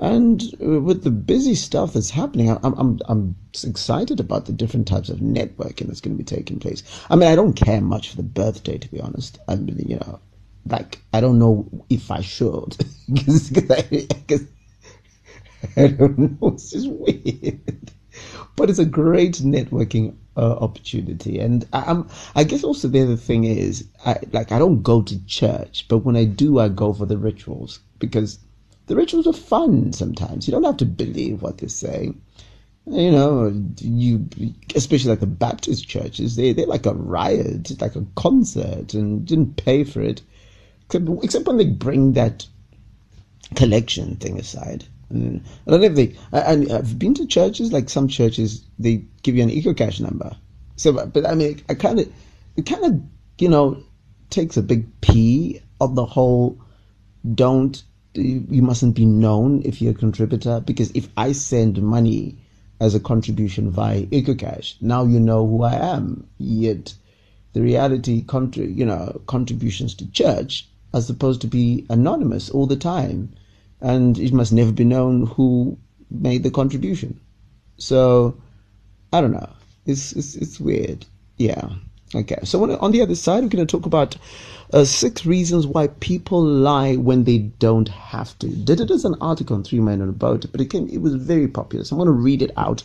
and 0.01 0.43
with 0.61 1.03
the 1.03 1.11
busy 1.11 1.55
stuff 1.55 1.93
that's 1.93 2.11
happening, 2.11 2.51
I'm, 2.51 2.75
I'm, 2.75 3.01
I'm 3.07 3.37
excited 3.65 4.21
about 4.21 4.47
the 4.47 4.53
different 4.53 4.87
types 4.87 5.09
of 5.09 5.19
networking 5.19 5.87
that's 5.89 6.01
going 6.01 6.17
to 6.17 6.23
be 6.23 6.25
taking 6.25 6.61
place. 6.61 6.83
I 7.11 7.17
mean, 7.17 7.29
I 7.29 7.35
don't 7.35 7.55
care 7.55 7.81
much 7.81 8.11
for 8.11 8.17
the 8.17 8.23
birthday, 8.23 8.79
to 8.79 8.89
be 8.89 9.01
honest. 9.01 9.39
I 9.49 9.57
mean, 9.57 9.79
you 9.89 9.97
know, 9.97 10.21
like, 10.67 11.01
I 11.13 11.21
don't 11.21 11.39
know 11.39 11.69
if 11.91 12.11
I 12.11 12.21
should. 12.21 12.77
Because 13.13 13.51
I, 13.71 14.07
I 15.77 15.87
don't 15.89 16.19
know. 16.19 16.49
It's 16.49 16.71
just 16.71 16.89
weird. 16.89 17.93
But 18.55 18.71
it's 18.71 18.79
a 18.79 18.85
great 18.85 19.37
networking 19.37 20.15
uh, 20.37 20.57
opportunity. 20.61 21.39
And 21.39 21.67
I, 21.73 21.91
am 21.91 22.09
I 22.37 22.45
guess 22.45 22.63
also 22.63 22.87
the 22.87 23.03
other 23.03 23.17
thing 23.17 23.45
is, 23.45 23.89
I, 24.05 24.19
like, 24.33 24.53
I 24.53 24.59
don't 24.59 24.83
go 24.83 25.03
to 25.03 25.27
church, 25.27 25.87
but 25.89 25.99
when 25.99 26.17
I 26.17 26.25
do, 26.25 26.59
I 26.59 26.69
go 26.69 26.93
for 26.93 27.07
the 27.07 27.17
rituals 27.17 27.81
because 27.99 28.39
the 28.89 28.97
rituals 28.97 29.27
are 29.27 29.33
fun 29.33 29.93
sometimes. 29.93 30.47
You 30.47 30.53
don't 30.53 30.65
have 30.65 30.79
to 30.79 30.85
believe 30.85 31.43
what 31.43 31.59
they're 31.59 31.69
saying. 31.69 32.21
You 32.87 33.11
know, 33.11 33.53
you 33.77 34.27
especially 34.75 35.11
like 35.11 35.21
the 35.21 35.27
Baptist 35.27 35.87
churches, 35.87 36.37
they 36.37 36.55
they're 36.55 36.67
like 36.67 36.87
a 36.87 36.95
riot, 36.95 37.71
it's 37.71 37.81
like 37.83 37.97
a 37.97 38.07
concert, 38.17 38.95
and 38.95 39.27
didn't 39.27 39.63
pay 39.63 39.85
for 39.85 40.01
it, 40.01 40.23
except, 41.23 41.47
when 41.47 41.59
they 41.59 41.67
bring 41.67 42.15
that 42.15 42.47
collection 43.57 44.17
thing 44.17 44.39
aside. 44.39 44.87
And 45.11 45.45
I 45.67 45.71
don't 45.71 45.81
know 45.81 45.87
if 45.87 45.95
they. 45.95 46.17
And 46.33 46.73
I've 46.73 46.99
been 46.99 47.13
to 47.15 47.27
churches 47.27 47.73
like 47.73 47.91
some 47.91 48.09
churches 48.09 48.65
they 48.79 49.05
give 49.23 49.37
you 49.37 49.43
an 49.43 49.51
EcoCash 49.51 50.01
number. 50.01 50.35
So, 50.77 50.93
but 50.93 51.27
I 51.27 51.35
mean, 51.35 51.63
I 51.69 51.75
kind 51.75 52.01
of, 52.01 52.11
it 52.57 52.65
kind 52.65 52.85
of, 52.87 53.03
you 53.39 53.51
know, 53.51 53.83
takes 54.31 54.57
a 54.57 54.63
big 54.63 54.87
P 55.03 55.61
of 55.79 55.95
the 55.95 56.07
whole. 56.07 56.59
Don't 57.35 57.83
you 58.19 58.63
mustn't 58.63 58.95
be 58.95 59.05
known 59.05 59.63
if 59.65 59.81
you're 59.81 59.93
a 59.93 59.95
contributor 59.95 60.61
because 60.61 60.91
if 60.93 61.09
I 61.17 61.33
send 61.33 61.83
money 61.83 62.37
as 62.81 62.95
a 62.95 63.01
contribution 63.01 63.71
via 63.71 64.07
EcoCash, 64.07 64.81
now 64.81 65.05
you 65.05 65.19
know 65.21 65.47
who 65.47 65.63
I 65.63 65.75
am. 65.75 66.27
Yet 66.39 66.95
the 67.53 67.63
reality, 67.63 68.25
you 68.55 68.87
know, 68.87 69.21
contributions 69.27 69.95
to 69.97 70.11
church 70.11 70.69
are 70.95 71.01
supposed 71.01 71.41
to 71.43 71.47
be 71.47 71.87
anonymous 71.91 72.51
all 72.51 72.67
the 72.67 72.77
time, 72.77 73.33
and 73.81 74.19
it 74.19 74.33
must 74.33 74.53
never 74.53 74.73
be 74.73 74.85
known 74.85 75.27
who 75.27 75.77
made 76.11 76.43
the 76.43 76.51
contribution. 76.51 77.21
So 77.77 78.37
I 79.13 79.21
don't 79.21 79.33
know. 79.33 79.51
It's 79.87 80.13
it's, 80.13 80.35
it's 80.35 80.61
weird. 80.61 81.07
Yeah. 81.37 81.71
Okay. 82.15 82.39
So 82.45 82.79
on 82.79 82.93
the 82.93 83.03
other 83.03 83.15
side, 83.15 83.43
we're 83.43 83.51
going 83.51 83.67
to 83.67 83.71
talk 83.71 83.87
about 83.87 84.17
uh, 84.73 84.85
six 84.85 85.27
reasons 85.27 85.67
why 85.67 85.89
people 86.01 86.43
lie 86.43 86.97
when 86.97 87.25
they 87.25 87.39
don't 87.39 87.89
have 87.89 88.39
to. 88.41 88.49
Did 88.49 88.81
it 88.81 88.91
as 88.91 89.05
an 89.05 89.15
article 89.21 89.57
on 89.57 89.65
Three 89.65 89.81
Men 89.81 90.03
on 90.03 90.09
a 90.09 90.13
Boat, 90.13 90.47
but 90.51 90.61
it 90.61 90.71
came. 90.71 90.89
It 90.89 91.03
was 91.03 91.15
very 91.15 91.49
popular. 91.49 91.85
So 91.85 91.95
I'm 91.95 91.99
going 91.99 92.07
to 92.07 92.13
read 92.13 92.43
it 92.43 92.53
out. 92.57 92.83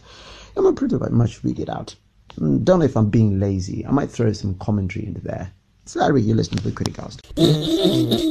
I'm 0.56 0.63
going 0.63 0.75
to 0.75 0.80
pretty 0.80 1.13
much 1.13 1.44
read 1.44 1.60
it 1.60 1.70
out. 1.70 1.96
Mm, 2.39 2.63
don't 2.63 2.80
know 2.80 2.86
if 2.86 2.98
I'm 2.98 3.10
being 3.10 3.39
lazy. 3.39 3.86
I 3.86 3.92
might 3.92 4.10
throw 4.10 4.32
some 4.34 4.56
commentary 4.56 5.06
into 5.06 5.22
there. 5.22 5.51
So 5.86 6.00
Larry, 6.00 6.22
you 6.22 6.34
listen 6.34 6.58
to 6.58 6.63
the 6.63 6.72
Criticast. 6.72 7.20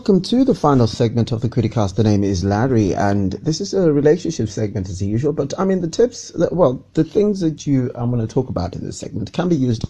welcome 0.00 0.22
to 0.22 0.46
the 0.46 0.54
final 0.54 0.86
segment 0.86 1.30
of 1.30 1.42
the 1.42 1.48
Criticast. 1.50 1.96
The 1.96 2.02
name 2.02 2.24
is 2.24 2.42
Larry, 2.42 2.94
and 2.94 3.32
this 3.32 3.60
is 3.60 3.74
a 3.74 3.92
relationship 3.92 4.48
segment 4.48 4.88
as 4.88 5.02
usual. 5.02 5.34
But 5.34 5.52
I 5.58 5.66
mean, 5.66 5.82
the 5.82 5.90
tips, 5.90 6.30
that, 6.36 6.54
well, 6.54 6.82
the 6.94 7.04
things 7.04 7.40
that 7.40 7.66
you 7.66 7.90
I'm 7.94 8.10
going 8.10 8.26
to 8.26 8.34
talk 8.34 8.48
about 8.48 8.74
in 8.74 8.82
this 8.82 8.96
segment 8.96 9.34
can 9.34 9.50
be 9.50 9.56
used 9.56 9.84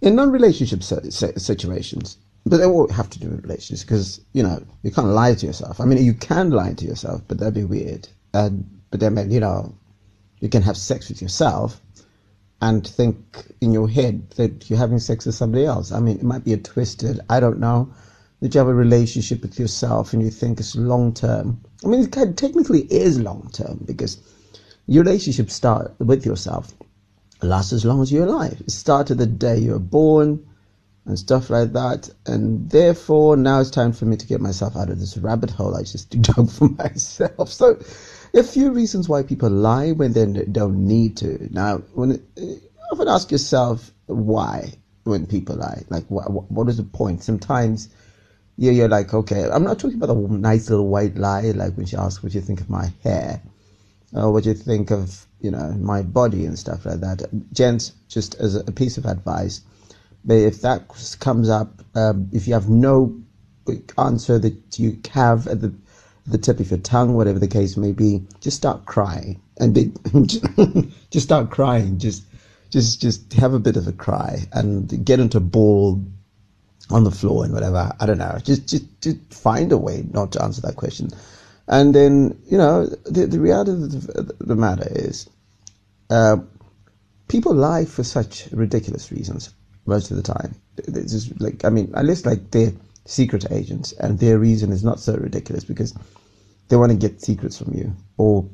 in 0.00 0.16
non-relationship 0.16 0.82
situations, 0.82 2.16
but 2.46 2.56
they 2.56 2.66
won't 2.66 2.92
have 2.92 3.10
to 3.10 3.20
do 3.20 3.28
with 3.28 3.42
relationships 3.42 3.84
because 3.84 4.20
you 4.32 4.42
know 4.42 4.64
you 4.82 4.90
can't 4.90 5.08
lie 5.08 5.34
to 5.34 5.44
yourself. 5.44 5.82
I 5.82 5.84
mean, 5.84 6.02
you 6.02 6.14
can 6.14 6.48
lie 6.48 6.72
to 6.72 6.86
yourself, 6.86 7.20
but 7.28 7.36
that'd 7.36 7.52
be 7.52 7.64
weird. 7.64 8.08
And 8.32 8.64
but 8.90 9.00
then 9.00 9.30
you 9.30 9.40
know, 9.40 9.74
you 10.38 10.48
can 10.48 10.62
have 10.62 10.78
sex 10.78 11.10
with 11.10 11.20
yourself 11.20 11.78
and 12.62 12.86
think 12.86 13.52
in 13.60 13.74
your 13.74 13.90
head 13.90 14.30
that 14.36 14.70
you're 14.70 14.78
having 14.78 14.98
sex 14.98 15.26
with 15.26 15.34
somebody 15.34 15.66
else. 15.66 15.92
I 15.92 16.00
mean, 16.00 16.16
it 16.16 16.24
might 16.24 16.46
be 16.46 16.54
a 16.54 16.56
twisted. 16.56 17.20
I 17.28 17.38
don't 17.38 17.60
know 17.60 17.92
that 18.40 18.54
you 18.54 18.58
have 18.58 18.68
a 18.68 18.74
relationship 18.74 19.42
with 19.42 19.58
yourself 19.58 20.12
and 20.12 20.22
you 20.22 20.30
think 20.30 20.58
it's 20.58 20.74
long 20.74 21.12
term. 21.12 21.60
I 21.84 21.88
mean, 21.88 22.02
it 22.02 22.12
kind 22.12 22.30
of 22.30 22.36
technically 22.36 22.82
is 22.92 23.20
long 23.20 23.50
term 23.52 23.80
because 23.84 24.18
your 24.86 25.04
relationship 25.04 25.50
start 25.50 25.94
with 25.98 26.24
yourself 26.24 26.72
lasts 27.42 27.72
as 27.72 27.84
long 27.84 28.02
as 28.02 28.10
you're 28.10 28.26
alive. 28.26 28.60
It 28.60 28.70
started 28.70 29.18
the 29.18 29.26
day 29.26 29.58
you 29.58 29.72
were 29.72 29.78
born 29.78 30.46
and 31.04 31.18
stuff 31.18 31.50
like 31.50 31.72
that. 31.72 32.08
And 32.26 32.70
therefore, 32.70 33.36
now 33.36 33.60
it's 33.60 33.70
time 33.70 33.92
for 33.92 34.06
me 34.06 34.16
to 34.16 34.26
get 34.26 34.40
myself 34.40 34.76
out 34.76 34.90
of 34.90 35.00
this 35.00 35.16
rabbit 35.16 35.50
hole 35.50 35.76
I 35.76 35.82
just 35.82 36.10
dug 36.22 36.50
for 36.50 36.68
myself. 36.68 37.50
So, 37.50 37.78
a 38.32 38.42
few 38.42 38.70
reasons 38.70 39.08
why 39.08 39.22
people 39.22 39.50
lie 39.50 39.92
when 39.92 40.12
they 40.12 40.24
don't 40.44 40.86
need 40.86 41.16
to. 41.18 41.48
Now, 41.52 41.78
when 41.94 42.22
eh, 42.36 42.56
often 42.92 43.08
ask 43.08 43.30
yourself 43.30 43.92
why 44.06 44.72
when 45.04 45.26
people 45.26 45.56
lie. 45.56 45.82
Like, 45.88 46.04
what, 46.08 46.30
what 46.50 46.68
is 46.68 46.76
the 46.76 46.84
point? 46.84 47.22
Sometimes 47.22 47.88
yeah, 48.60 48.72
you're 48.72 48.88
like, 48.88 49.14
okay, 49.14 49.48
I'm 49.50 49.64
not 49.64 49.78
talking 49.78 49.96
about 49.96 50.14
a 50.14 50.34
nice 50.34 50.68
little 50.68 50.86
white 50.86 51.16
lie, 51.16 51.50
like 51.52 51.78
when 51.78 51.86
she 51.86 51.96
asks 51.96 52.22
what 52.22 52.34
you 52.34 52.42
think 52.42 52.60
of 52.60 52.68
my 52.68 52.92
hair, 53.02 53.40
or 54.12 54.30
what 54.30 54.44
you 54.44 54.52
think 54.52 54.90
of, 54.90 55.26
you 55.40 55.50
know, 55.50 55.72
my 55.80 56.02
body 56.02 56.44
and 56.44 56.58
stuff 56.58 56.84
like 56.84 57.00
that. 57.00 57.22
Gents, 57.54 57.92
just 58.08 58.34
as 58.34 58.56
a 58.56 58.70
piece 58.70 58.98
of 58.98 59.06
advice, 59.06 59.62
if 60.28 60.60
that 60.60 60.90
comes 61.20 61.48
up, 61.48 61.80
um, 61.94 62.28
if 62.34 62.46
you 62.46 62.52
have 62.52 62.68
no 62.68 63.18
answer 63.96 64.38
that 64.38 64.78
you 64.78 65.00
have 65.10 65.46
at 65.46 65.62
the 65.62 65.72
the 66.26 66.36
tip 66.36 66.60
of 66.60 66.70
your 66.70 66.80
tongue, 66.80 67.14
whatever 67.14 67.38
the 67.38 67.48
case 67.48 67.78
may 67.78 67.92
be, 67.92 68.22
just 68.40 68.58
start 68.58 68.84
crying 68.84 69.40
and 69.56 69.72
be, 69.74 69.90
just 71.10 71.24
start 71.24 71.50
crying. 71.50 71.98
Just, 71.98 72.24
just, 72.68 73.00
just 73.00 73.32
have 73.32 73.54
a 73.54 73.58
bit 73.58 73.78
of 73.78 73.88
a 73.88 73.92
cry 73.92 74.40
and 74.52 75.02
get 75.04 75.18
into 75.18 75.38
a 75.38 75.40
ball 75.40 76.04
on 76.88 77.04
the 77.04 77.10
floor 77.10 77.44
and 77.44 77.52
whatever. 77.52 77.92
I 78.00 78.06
don't 78.06 78.18
know. 78.18 78.38
Just, 78.42 78.68
just, 78.68 79.00
just 79.00 79.18
find 79.32 79.72
a 79.72 79.78
way 79.78 80.04
not 80.12 80.32
to 80.32 80.42
answer 80.42 80.60
that 80.62 80.76
question. 80.76 81.10
And 81.68 81.94
then, 81.94 82.40
you 82.46 82.58
know, 82.58 82.86
the, 83.04 83.26
the 83.26 83.38
reality 83.38 83.72
of 83.72 83.90
the, 83.90 84.34
the 84.40 84.56
matter 84.56 84.88
is, 84.90 85.28
uh, 86.08 86.38
people 87.28 87.54
lie 87.54 87.84
for 87.84 88.02
such 88.02 88.48
ridiculous 88.50 89.12
reasons 89.12 89.54
most 89.86 90.10
of 90.10 90.16
the 90.16 90.22
time. 90.22 90.54
It's 90.78 91.12
just 91.12 91.40
like, 91.40 91.64
I 91.64 91.68
mean, 91.68 91.92
unless 91.94 92.26
like 92.26 92.50
they're 92.50 92.72
secret 93.04 93.50
agents, 93.50 93.92
and 93.92 94.18
their 94.18 94.38
reason 94.38 94.72
is 94.72 94.84
not 94.84 95.00
so 95.00 95.14
ridiculous 95.14 95.64
because 95.64 95.94
they 96.68 96.76
want 96.76 96.92
to 96.92 96.98
get 96.98 97.20
secrets 97.20 97.58
from 97.58 97.74
you, 97.74 97.94
or 98.16 98.48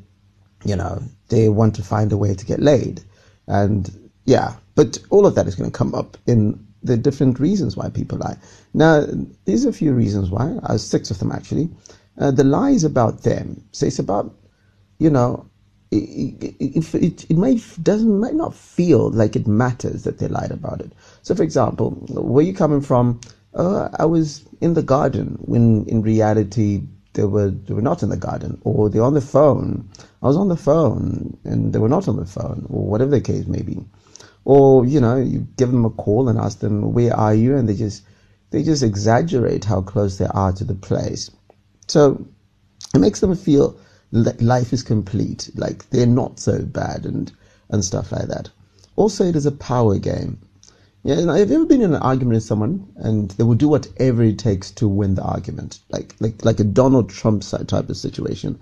you 0.64 0.76
know, 0.76 1.02
they 1.28 1.48
want 1.48 1.74
to 1.76 1.82
find 1.82 2.12
a 2.12 2.16
way 2.16 2.34
to 2.34 2.46
get 2.46 2.60
laid, 2.60 3.02
and 3.46 4.10
yeah, 4.24 4.56
but 4.74 4.98
all 5.10 5.26
of 5.26 5.34
that 5.34 5.46
is 5.46 5.54
going 5.54 5.70
to 5.70 5.76
come 5.76 5.94
up 5.94 6.16
in 6.26 6.65
the 6.86 6.96
different 6.96 7.40
reasons 7.40 7.76
why 7.76 7.90
people 7.90 8.18
lie. 8.18 8.36
Now, 8.74 9.06
there's 9.46 9.64
a 9.66 9.72
few 9.72 9.92
reasons 9.92 10.30
why. 10.30 10.56
Uh, 10.64 10.78
six 10.78 11.10
of 11.10 11.18
them 11.18 11.32
actually. 11.32 11.70
Uh, 12.18 12.30
the 12.30 12.44
lie 12.44 12.70
is 12.70 12.84
about 12.84 13.22
them. 13.24 13.62
So 13.72 13.86
it's 13.86 13.98
about, 13.98 14.34
you 14.98 15.10
know, 15.10 15.46
it, 15.90 16.56
it, 16.60 16.94
it, 16.94 17.30
it 17.30 17.36
might 17.36 17.62
doesn't 17.82 18.20
might 18.20 18.34
not 18.34 18.54
feel 18.54 19.10
like 19.10 19.36
it 19.36 19.46
matters 19.46 20.04
that 20.04 20.18
they 20.18 20.28
lied 20.28 20.50
about 20.50 20.80
it. 20.80 20.92
So, 21.22 21.34
for 21.34 21.42
example, 21.42 21.90
where 22.10 22.44
you 22.44 22.54
coming 22.54 22.80
from? 22.80 23.20
Uh, 23.54 23.88
I 23.98 24.04
was 24.04 24.44
in 24.60 24.74
the 24.74 24.82
garden 24.82 25.38
when 25.42 25.86
in 25.86 26.02
reality 26.02 26.82
they 27.14 27.24
were 27.24 27.50
they 27.50 27.74
were 27.74 27.82
not 27.82 28.02
in 28.02 28.10
the 28.10 28.16
garden, 28.16 28.60
or 28.64 28.90
they're 28.90 29.02
on 29.02 29.14
the 29.14 29.20
phone. 29.20 29.88
I 30.22 30.26
was 30.26 30.36
on 30.36 30.48
the 30.48 30.56
phone 30.56 31.38
and 31.44 31.72
they 31.72 31.78
were 31.78 31.88
not 31.88 32.08
on 32.08 32.16
the 32.16 32.26
phone, 32.26 32.66
or 32.70 32.86
whatever 32.86 33.10
the 33.12 33.20
case 33.20 33.46
may 33.46 33.62
be. 33.62 33.78
Or 34.46 34.86
you 34.86 35.00
know, 35.00 35.16
you 35.16 35.44
give 35.56 35.72
them 35.72 35.84
a 35.84 35.90
call 35.90 36.28
and 36.28 36.38
ask 36.38 36.60
them 36.60 36.92
where 36.94 37.14
are 37.14 37.34
you, 37.34 37.56
and 37.56 37.68
they 37.68 37.74
just 37.74 38.04
they 38.52 38.62
just 38.62 38.84
exaggerate 38.84 39.64
how 39.64 39.80
close 39.82 40.18
they 40.18 40.28
are 40.28 40.52
to 40.52 40.64
the 40.64 40.76
place. 40.76 41.32
So 41.88 42.24
it 42.94 43.00
makes 43.00 43.18
them 43.18 43.34
feel 43.34 43.76
that 44.12 44.40
life 44.40 44.72
is 44.72 44.84
complete, 44.84 45.50
like 45.56 45.90
they're 45.90 46.06
not 46.06 46.38
so 46.38 46.62
bad 46.62 47.06
and 47.06 47.32
and 47.70 47.84
stuff 47.84 48.12
like 48.12 48.28
that. 48.28 48.48
Also, 48.94 49.24
it 49.24 49.34
is 49.34 49.46
a 49.46 49.52
power 49.52 49.98
game. 49.98 50.38
Yeah, 51.02 51.16
have 51.36 51.50
you 51.50 51.56
ever 51.56 51.66
been 51.66 51.82
in 51.82 51.92
an 51.92 52.02
argument 52.02 52.36
with 52.36 52.44
someone 52.44 52.86
and 52.98 53.32
they 53.32 53.42
will 53.42 53.56
do 53.56 53.68
whatever 53.68 54.22
it 54.22 54.38
takes 54.38 54.70
to 54.72 54.86
win 54.86 55.16
the 55.16 55.22
argument, 55.22 55.80
like 55.90 56.14
like 56.20 56.44
like 56.44 56.60
a 56.60 56.64
Donald 56.64 57.10
Trump 57.10 57.42
type 57.42 57.88
of 57.88 57.96
situation? 57.96 58.60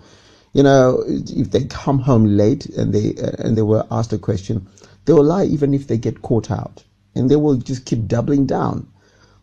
You 0.55 0.63
know, 0.63 1.05
if 1.07 1.51
they 1.51 1.65
come 1.65 1.99
home 1.99 2.25
late 2.39 2.65
and 2.65 2.95
they 2.95 3.17
uh, 3.23 3.33
and 3.39 3.55
they 3.55 3.63
were 3.63 3.87
asked 3.91 4.15
a 4.15 4.19
question, 4.19 4.67
they 5.05 5.13
will 5.13 5.25
lie 5.25 5.45
even 5.45 5.75
if 5.75 5.87
they 5.87 5.99
get 5.99 6.23
caught 6.23 6.51
out, 6.51 6.85
and 7.15 7.31
they 7.31 7.37
will 7.37 7.57
just 7.57 7.85
keep 7.85 8.07
doubling 8.07 8.47
down, 8.47 8.89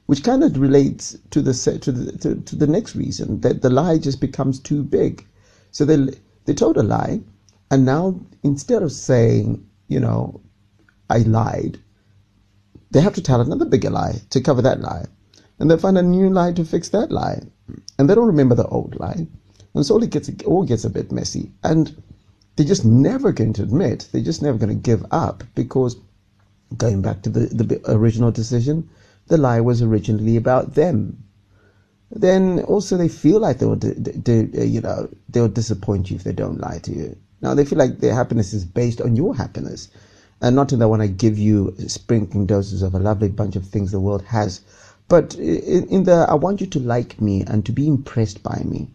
which 0.08 0.24
kind 0.24 0.44
of 0.44 0.58
relates 0.58 1.18
to 1.30 1.42
the 1.42 1.54
to 1.54 1.92
the 1.92 2.18
to, 2.18 2.36
to 2.36 2.56
the 2.56 2.68
next 2.68 2.96
reason 2.96 3.42
that 3.42 3.62
the 3.62 3.70
lie 3.70 3.98
just 3.98 4.20
becomes 4.20 4.60
too 4.60 4.84
big. 4.84 5.26
So 5.72 5.86
they 5.86 5.98
they 6.46 6.54
told 6.54 6.78
a 6.78 6.84
lie, 6.84 7.22
and 7.70 7.86
now 7.86 8.20
instead 8.44 8.84
of 8.84 8.92
saying, 8.92 9.66
you 9.88 10.00
know, 10.00 10.42
I 11.10 11.20
lied, 11.20 11.80
they 12.92 13.02
have 13.02 13.14
to 13.16 13.22
tell 13.22 13.42
another 13.42 13.66
bigger 13.66 13.90
lie 13.90 14.22
to 14.32 14.42
cover 14.42 14.62
that 14.64 14.82
lie, 14.82 15.06
and 15.60 15.70
they 15.70 15.78
find 15.78 15.98
a 15.98 16.04
new 16.04 16.30
lie 16.30 16.54
to 16.54 16.66
fix 16.66 16.90
that 16.90 17.12
lie, 17.12 17.42
and 17.98 18.10
they 18.10 18.16
don't 18.16 18.28
remember 18.28 18.56
the 18.56 18.68
old 18.68 19.00
lie, 19.00 19.28
and 19.76 19.86
so 19.86 19.98
it 20.00 20.10
gets 20.10 20.28
it 20.28 20.44
all 20.44 20.64
gets 20.64 20.86
a 20.86 20.90
bit 20.90 21.12
messy. 21.12 21.52
And 21.64 22.02
they're 22.56 22.66
just 22.66 22.86
never 22.86 23.32
going 23.32 23.54
to 23.54 23.64
admit, 23.64 24.10
they're 24.12 24.22
just 24.22 24.42
never 24.42 24.58
going 24.58 24.70
to 24.70 24.76
give 24.76 25.06
up 25.12 25.44
because 25.56 25.96
going 26.78 27.02
back 27.02 27.22
to 27.24 27.30
the, 27.30 27.48
the 27.48 27.82
original 27.92 28.32
decision, 28.32 28.90
the 29.28 29.38
lie 29.38 29.62
was 29.62 29.82
originally 29.82 30.38
about 30.38 30.76
them. 30.76 31.24
Then 32.12 32.60
also 32.60 32.98
they 32.98 33.08
feel 33.08 33.40
like 33.40 33.60
they 33.60 33.66
will, 33.66 33.80
you 33.82 34.82
know, 34.82 35.10
they'll 35.30 35.48
disappoint 35.48 36.10
you 36.10 36.18
if 36.18 36.24
they 36.24 36.34
don't 36.34 36.60
lie 36.60 36.80
to 36.80 36.92
you. 36.92 37.16
Now 37.42 37.54
they 37.54 37.66
feel 37.66 37.80
like 37.80 38.00
their 38.00 38.14
happiness 38.14 38.54
is 38.54 38.66
based 38.66 39.02
on 39.02 39.16
your 39.16 39.36
happiness, 39.36 39.88
and 40.42 40.56
not 40.56 40.70
that 40.70 40.82
I 40.82 40.86
want 40.86 41.02
to 41.02 41.08
give 41.08 41.40
you 41.40 41.74
sprinkling 41.88 42.46
doses 42.46 42.82
of 42.82 42.94
a 42.94 43.00
lovely 43.00 43.30
bunch 43.30 43.56
of 43.56 43.66
things 43.66 43.92
the 43.92 44.00
world 44.00 44.24
has, 44.24 44.62
but 45.08 45.36
in, 45.36 45.88
in 45.88 46.04
the 46.04 46.26
I 46.30 46.36
want 46.36 46.62
you 46.62 46.68
to 46.68 46.80
like 46.80 47.20
me 47.22 47.42
and 47.44 47.66
to 47.66 47.72
be 47.72 47.88
impressed 47.88 48.44
by 48.44 48.62
me. 48.66 48.90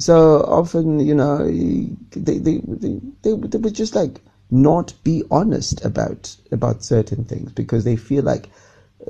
So 0.00 0.40
often, 0.44 0.98
you 0.98 1.14
know, 1.14 1.46
they, 1.46 2.38
they, 2.38 2.58
they, 2.64 3.00
they, 3.20 3.32
would 3.34 3.74
just 3.74 3.94
like 3.94 4.22
not 4.50 4.94
be 5.04 5.24
honest 5.30 5.84
about 5.84 6.34
about 6.50 6.82
certain 6.82 7.24
things 7.24 7.52
because 7.52 7.84
they 7.84 7.96
feel 7.96 8.24
like 8.24 8.48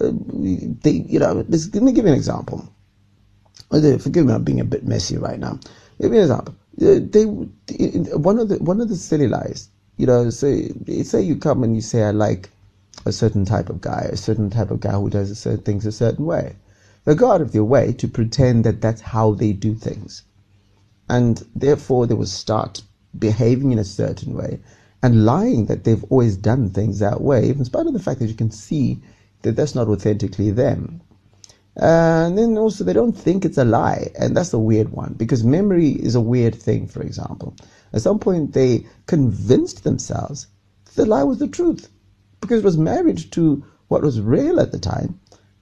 uh, 0.00 0.11
they, 0.11 0.90
you 0.90 1.20
know, 1.20 1.44
this, 1.44 1.73
let 1.73 1.85
me 1.85 1.92
give 1.92 2.06
you 2.06 2.11
an 2.11 2.16
example. 2.16 2.68
Forgive 3.70 4.26
me, 4.26 4.32
I'm 4.32 4.42
being 4.42 4.59
a 4.59 4.64
bit 4.64 4.85
messy 4.85 5.16
right 5.16 5.38
now. 5.38 5.61
Give 6.00 6.11
me 6.11 6.16
an 6.16 6.25
example. 6.25 6.56
Uh, 6.82 6.99
they, 6.99 7.23
one 7.25 8.40
of 8.40 8.49
the 8.49 8.56
one 8.56 8.80
of 8.80 8.88
the 8.88 8.97
silly 8.97 9.28
lies, 9.28 9.68
you 9.97 10.06
know, 10.06 10.28
say 10.28 10.73
say 11.04 11.23
you 11.23 11.37
come 11.37 11.62
and 11.62 11.76
you 11.76 11.83
say 11.83 12.03
I 12.03 12.11
like 12.11 12.50
a 13.07 13.12
certain 13.12 13.44
type 13.44 13.70
of 13.70 13.81
guy, 13.81 14.09
a 14.11 14.16
certain 14.16 14.50
type 14.50 14.72
of 14.72 14.81
guy 14.81 14.94
who 14.94 15.09
does 15.09 15.38
certain 15.38 15.62
things 15.62 15.87
a 15.87 15.92
certain 15.92 16.26
way. 16.26 16.57
They 17.05 17.14
go 17.14 17.31
out 17.31 17.42
of 17.42 17.53
their 17.53 17.62
way 17.62 17.92
to 17.92 18.09
pretend 18.09 18.64
that 18.64 18.81
that's 18.81 19.00
how 19.00 19.35
they 19.35 19.53
do 19.53 19.76
things 19.76 20.24
and 21.11 21.44
therefore 21.57 22.07
they 22.07 22.14
will 22.14 22.25
start 22.25 22.83
behaving 23.18 23.73
in 23.73 23.79
a 23.79 23.85
certain 23.85 24.35
way 24.35 24.61
and 25.03 25.25
lying 25.25 25.66
that 25.66 25.83
they've 25.83 26.05
always 26.05 26.37
done 26.37 26.70
things 26.70 26.99
that 27.01 27.20
way, 27.20 27.49
in 27.49 27.64
spite 27.64 27.87
of 27.87 27.92
the 27.92 27.99
fact 27.99 28.20
that 28.20 28.29
you 28.29 28.35
can 28.35 28.51
see 28.51 29.01
that 29.42 29.57
that's 29.57 29.75
not 29.75 29.88
authentically 29.88 30.51
them. 30.51 31.01
And 31.77 32.38
then 32.38 32.57
also 32.59 32.85
they 32.85 32.92
don't 32.92 33.16
think 33.16 33.44
it's 33.44 33.59
a 33.59 33.64
lie, 33.64 34.11
and 34.18 34.37
that's 34.37 34.51
the 34.51 34.59
weird 34.59 34.90
one 34.90 35.14
because 35.14 35.42
memory 35.42 35.90
is 35.90 36.14
a 36.14 36.20
weird 36.20 36.55
thing. 36.55 36.87
For 36.87 37.03
example, 37.03 37.57
at 37.92 38.03
some 38.03 38.18
point 38.18 38.53
they 38.53 38.87
convinced 39.07 39.83
themselves 39.83 40.46
that 40.85 40.94
the 40.94 41.07
lie 41.07 41.25
was 41.25 41.38
the 41.38 41.49
truth 41.49 41.88
because 42.40 42.61
it 42.61 42.64
was 42.64 42.77
married 42.79 43.33
to 43.33 43.64
what 43.88 44.03
was 44.03 44.20
real 44.20 44.61
at 44.61 44.73
the 44.73 44.79
time, 44.79 45.18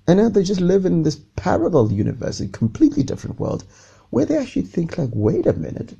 and 0.06 0.18
now 0.18 0.28
they 0.28 0.42
just 0.42 0.60
live 0.60 0.84
in 0.84 1.04
this 1.04 1.20
parallel 1.36 1.92
universe, 1.92 2.40
a 2.40 2.48
completely 2.48 3.02
different 3.02 3.38
world, 3.38 3.64
where 4.10 4.24
they 4.24 4.36
actually 4.36 4.62
think 4.62 4.98
like, 4.98 5.10
wait 5.12 5.46
a 5.46 5.52
minute, 5.52 5.96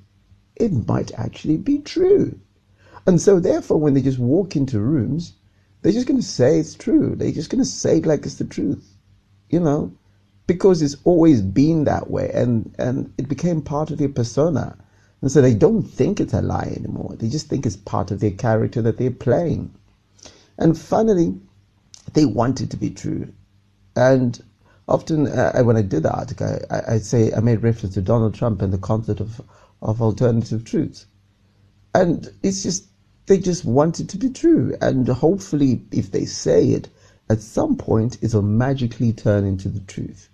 it 0.57 0.73
might 0.87 1.13
actually 1.15 1.57
be 1.57 1.79
true. 1.79 2.39
And 3.07 3.21
so 3.21 3.41
therefore, 3.41 3.79
when 3.79 3.95
they 3.95 4.03
just 4.03 4.19
walk 4.19 4.57
into 4.57 4.81
rooms, 4.81 5.35
they're 5.81 5.93
just 5.93 6.07
going 6.07 6.21
to 6.21 6.27
say 6.27 6.59
it's 6.59 6.75
true. 6.75 7.15
They're 7.15 7.33
just 7.33 7.51
going 7.51 7.63
to 7.63 7.69
say 7.69 7.99
it 7.99 8.07
like 8.07 8.27
it's 8.27 8.37
the 8.37 8.45
truth, 8.45 8.97
you 9.49 9.61
know, 9.61 9.93
because 10.47 10.83
it's 10.83 10.97
always 11.05 11.41
been 11.41 11.85
that 11.85 12.11
way, 12.11 12.31
and 12.35 12.75
and 12.79 13.13
it 13.17 13.29
became 13.29 13.63
part 13.63 13.91
of 13.91 13.99
their 13.99 14.09
persona. 14.09 14.77
And 15.21 15.31
so 15.31 15.41
they 15.41 15.55
don't 15.55 15.83
think 15.83 16.21
it's 16.21 16.35
a 16.35 16.43
lie 16.43 16.73
anymore. 16.77 17.15
They 17.17 17.29
just 17.29 17.49
think 17.49 17.67
it's 17.67 17.77
part 17.77 18.11
of 18.11 18.21
their 18.21 18.31
character 18.31 18.83
that 18.83 18.99
they're 18.99 19.11
playing. 19.11 19.75
And 20.59 20.79
finally, 20.79 21.35
they 22.15 22.25
want 22.25 22.61
it 22.61 22.71
to 22.71 22.77
be 22.77 22.91
true. 22.91 23.33
And 23.97 24.41
often 24.89 25.27
uh, 25.29 25.63
when 25.63 25.77
I 25.77 25.83
did 25.83 26.03
the 26.05 26.13
article, 26.13 26.59
I, 26.71 26.95
I 26.95 26.99
say 26.99 27.33
I 27.33 27.41
made 27.41 27.63
reference 27.63 27.95
to 27.95 28.03
Donald 28.03 28.35
Trump 28.35 28.63
and 28.63 28.73
the 28.73 28.79
concept 28.79 29.21
of 29.21 29.41
of 29.83 30.03
alternative 30.03 30.65
truths, 30.65 31.07
and 31.95 32.29
it's 32.43 32.63
just 32.63 32.89
they 33.27 33.39
just 33.39 33.65
want 33.65 34.01
it 34.01 34.09
to 34.11 34.19
be 34.19 34.31
true, 34.31 34.75
and 34.81 35.07
hopefully, 35.09 35.83
if 35.93 36.11
they 36.11 36.25
say 36.25 36.69
it, 36.69 36.89
at 37.31 37.43
some 37.43 37.77
point 37.77 38.19
it'll 38.23 38.43
magically 38.43 39.13
turn 39.13 39.45
into 39.45 39.69
the 39.69 39.81
truth. 39.81 40.31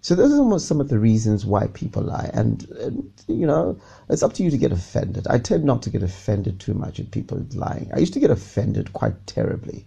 So 0.00 0.14
those 0.14 0.32
are 0.32 0.38
almost 0.38 0.68
some 0.68 0.80
of 0.80 0.88
the 0.88 0.98
reasons 1.00 1.44
why 1.46 1.66
people 1.68 2.02
lie, 2.02 2.30
and, 2.32 2.68
and, 2.70 3.12
you 3.26 3.46
know, 3.46 3.78
it's 4.08 4.22
up 4.22 4.34
to 4.34 4.42
you 4.44 4.50
to 4.50 4.58
get 4.58 4.72
offended. 4.72 5.26
I 5.28 5.38
tend 5.38 5.64
not 5.64 5.82
to 5.82 5.90
get 5.90 6.02
offended 6.02 6.60
too 6.60 6.74
much 6.74 7.00
at 7.00 7.10
people 7.10 7.44
lying. 7.54 7.90
I 7.94 7.98
used 7.98 8.12
to 8.14 8.20
get 8.20 8.30
offended 8.30 8.92
quite 8.92 9.26
terribly 9.26 9.84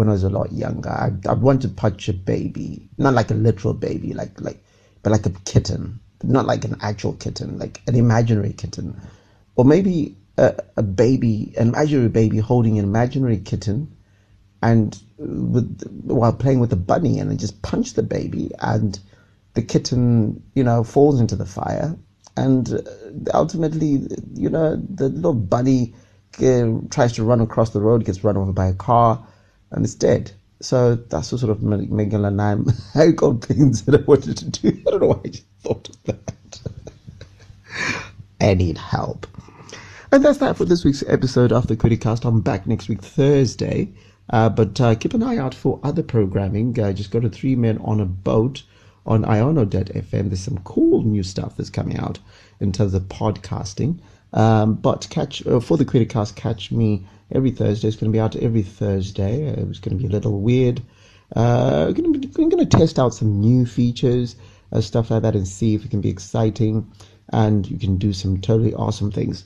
when 0.00 0.08
I 0.08 0.12
was 0.12 0.24
a 0.24 0.30
lot 0.30 0.50
younger. 0.50 0.88
I, 0.88 1.10
I'd 1.28 1.42
want 1.42 1.60
to 1.60 1.68
punch 1.68 2.08
a 2.08 2.14
baby, 2.14 2.88
not 2.96 3.12
like 3.12 3.30
a 3.30 3.34
literal 3.34 3.74
baby, 3.74 4.14
like 4.14 4.40
like, 4.40 4.64
but 5.02 5.12
like 5.12 5.26
a 5.26 5.30
kitten, 5.44 6.00
not 6.24 6.46
like 6.46 6.64
an 6.64 6.76
actual 6.80 7.12
kitten, 7.12 7.58
like 7.58 7.82
an 7.86 7.94
imaginary 7.94 8.54
kitten, 8.54 8.98
or 9.56 9.66
maybe 9.66 10.16
a, 10.38 10.54
a 10.78 10.82
baby, 10.82 11.52
an 11.58 11.68
imaginary 11.68 12.08
baby 12.08 12.38
holding 12.38 12.78
an 12.78 12.84
imaginary 12.86 13.36
kitten, 13.36 13.94
and 14.62 14.98
with 15.18 15.82
while 16.06 16.32
playing 16.32 16.60
with 16.60 16.70
the 16.70 16.76
bunny, 16.76 17.18
and 17.18 17.30
then 17.30 17.36
just 17.36 17.60
punch 17.60 17.92
the 17.92 18.02
baby, 18.02 18.50
and 18.60 18.98
the 19.52 19.60
kitten, 19.62 20.42
you 20.54 20.64
know, 20.64 20.82
falls 20.82 21.20
into 21.20 21.36
the 21.36 21.44
fire, 21.44 21.94
and 22.38 22.72
uh, 22.72 22.80
ultimately, 23.34 24.08
you 24.32 24.48
know, 24.48 24.76
the 24.76 25.10
little 25.10 25.34
bunny 25.34 25.94
uh, 26.42 26.70
tries 26.88 27.12
to 27.12 27.22
run 27.22 27.42
across 27.42 27.68
the 27.68 27.82
road, 27.82 28.06
gets 28.06 28.24
run 28.24 28.38
over 28.38 28.54
by 28.54 28.68
a 28.68 28.72
car 28.74 29.26
and 29.70 29.84
it's 29.84 29.94
dead. 29.94 30.32
So 30.60 30.96
that's 30.96 31.30
the 31.30 31.38
sort 31.38 31.50
of 31.50 31.62
Miguel 31.62 32.26
and 32.26 32.40
I 32.94 33.10
got 33.12 33.44
things 33.44 33.84
that 33.84 34.00
I 34.00 34.04
wanted 34.04 34.36
to 34.38 34.50
do. 34.50 34.68
I 34.86 34.90
don't 34.90 35.00
know 35.00 35.08
why 35.08 35.20
I 35.24 35.28
just 35.28 35.46
thought 35.62 35.88
of 35.88 36.02
that. 36.04 36.60
I 38.40 38.54
need 38.54 38.76
help. 38.78 39.26
And 40.12 40.24
that's 40.24 40.38
that 40.38 40.56
for 40.56 40.64
this 40.64 40.84
week's 40.84 41.04
episode 41.06 41.52
of 41.52 41.68
the 41.68 41.76
Criticast. 41.76 42.24
I'm 42.24 42.40
back 42.40 42.66
next 42.66 42.88
week, 42.88 43.00
Thursday. 43.00 43.92
Uh, 44.30 44.48
but 44.48 44.80
uh, 44.80 44.94
keep 44.94 45.14
an 45.14 45.22
eye 45.22 45.36
out 45.36 45.54
for 45.54 45.80
other 45.82 46.02
programming. 46.02 46.78
Uh, 46.78 46.92
just 46.92 47.10
go 47.10 47.20
to 47.20 47.28
Three 47.28 47.56
Men 47.56 47.78
on 47.78 48.00
a 48.00 48.04
Boat 48.06 48.62
on 49.06 49.24
iono.fm. 49.24 50.10
There's 50.28 50.40
some 50.40 50.58
cool 50.58 51.02
new 51.02 51.22
stuff 51.22 51.56
that's 51.56 51.70
coming 51.70 51.98
out 51.98 52.18
in 52.60 52.72
terms 52.72 52.94
of 52.94 53.04
podcasting. 53.04 53.98
Um, 54.32 54.74
but 54.74 55.08
catch 55.10 55.46
uh, 55.46 55.60
for 55.60 55.76
the 55.76 55.84
Criticast, 55.84 56.36
catch 56.36 56.70
me 56.70 57.04
every 57.32 57.50
Thursday. 57.50 57.88
It's 57.88 57.96
going 57.96 58.10
to 58.10 58.16
be 58.16 58.20
out 58.20 58.36
every 58.36 58.62
Thursday. 58.62 59.48
Uh, 59.48 59.68
it's 59.68 59.80
going 59.80 59.96
to 59.96 60.02
be 60.02 60.06
a 60.06 60.10
little 60.12 60.40
weird. 60.40 60.82
Uh, 61.34 61.86
we're 61.88 61.92
going 61.92 62.20
to, 62.20 62.28
going 62.28 62.50
to 62.50 62.66
test 62.66 62.98
out 62.98 63.14
some 63.14 63.40
new 63.40 63.64
features 63.66 64.36
uh, 64.72 64.80
stuff 64.80 65.10
like 65.10 65.22
that 65.22 65.34
and 65.34 65.46
see 65.46 65.74
if 65.74 65.84
it 65.84 65.90
can 65.90 66.00
be 66.00 66.08
exciting 66.08 66.90
and 67.32 67.68
you 67.68 67.78
can 67.78 67.96
do 67.96 68.12
some 68.12 68.40
totally 68.40 68.74
awesome 68.74 69.10
things. 69.10 69.44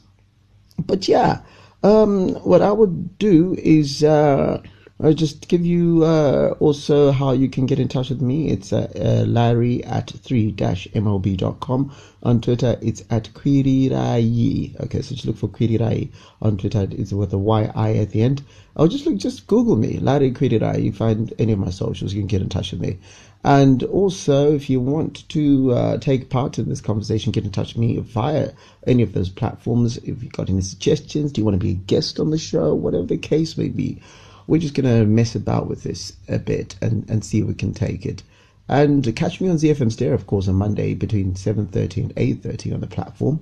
But 0.79 1.09
yeah, 1.09 1.41
um, 1.83 2.31
what 2.45 2.63
I 2.63 2.73
would 2.73 3.19
do 3.19 3.55
is 3.59 4.03
uh, 4.03 4.63
I'll 5.01 5.13
just 5.13 5.49
give 5.49 5.67
you 5.67 6.05
uh, 6.05 6.55
also 6.61 7.11
how 7.11 7.33
you 7.33 7.49
can 7.49 7.67
get 7.67 7.81
in 7.81 7.89
touch 7.89 8.11
with 8.11 8.21
me. 8.21 8.51
It's 8.51 8.73
uh, 8.73 8.89
uh, 8.95 9.25
Larry 9.27 9.83
at 9.83 10.07
3-mob.com. 10.07 11.95
On 12.23 12.41
Twitter, 12.41 12.79
it's 12.81 13.03
at 13.11 13.25
Kwirirayi. 13.35 14.81
Okay, 14.81 15.03
so 15.03 15.15
just 15.17 15.27
look 15.27 15.37
for 15.37 15.49
Kwirirayi 15.49 16.11
on 16.41 16.59
Twitter. 16.59 16.87
It's 16.93 17.13
with 17.13 17.33
a 17.33 17.39
Y-I 17.39 17.95
at 17.95 18.11
the 18.11 18.23
end. 18.23 18.45
Or 18.77 18.87
just 18.87 19.05
look, 19.05 19.17
just 19.17 19.49
Google 19.49 19.75
me, 19.75 19.99
Larry 19.99 20.31
Kwirirayi. 20.31 20.85
You 20.85 20.93
find 20.93 21.35
any 21.41 21.53
of 21.53 21.59
my 21.59 21.71
socials, 21.71 22.15
you 22.15 22.21
can 22.21 22.29
get 22.29 22.43
in 22.43 22.49
touch 22.49 22.71
with 22.71 22.81
me. 22.81 23.01
And 23.43 23.83
also, 23.83 24.55
if 24.55 24.71
you 24.71 24.81
want 24.81 25.29
to 25.31 25.73
uh, 25.73 25.99
take 25.99 26.31
part 26.31 26.57
in 26.61 26.69
this 26.69 26.81
conversation, 26.81 27.33
get 27.33 27.45
in 27.45 27.51
touch 27.51 27.75
with 27.75 27.79
me 27.79 27.99
via 27.99 28.53
any 28.87 29.03
of 29.03 29.13
those 29.13 29.29
platforms. 29.29 29.97
If 29.99 30.23
you've 30.23 30.33
got 30.33 30.49
any 30.49 30.63
suggestions, 30.63 31.33
do 31.33 31.41
you 31.41 31.45
want 31.45 31.57
to 31.57 31.67
be 31.67 31.73
a 31.73 31.75
guest 31.75 32.21
on 32.21 32.31
the 32.31 32.39
show, 32.39 32.75
whatever 32.75 33.07
the 33.07 33.19
case 33.19 33.59
may 33.59 33.69
be 33.69 34.01
we're 34.47 34.61
just 34.61 34.75
going 34.75 34.87
to 34.87 35.07
mess 35.07 35.35
about 35.35 35.69
with 35.69 35.83
this 35.83 36.13
a 36.29 36.39
bit 36.39 36.77
and, 36.81 37.09
and 37.09 37.25
see 37.25 37.41
if 37.41 37.47
we 37.47 37.55
can 37.55 37.73
take 37.73 38.05
it. 38.05 38.23
And 38.69 39.15
catch 39.15 39.41
me 39.41 39.49
on 39.49 39.57
ZFM 39.57 39.93
Stereo, 39.93 40.15
of 40.15 40.27
course, 40.27 40.49
on 40.49 40.55
Monday 40.55 40.95
between 40.95 41.35
7.30 41.35 41.97
and 41.97 42.15
8.30 42.17 42.75
on 42.75 42.81
the 42.81 42.87
platform. 42.87 43.41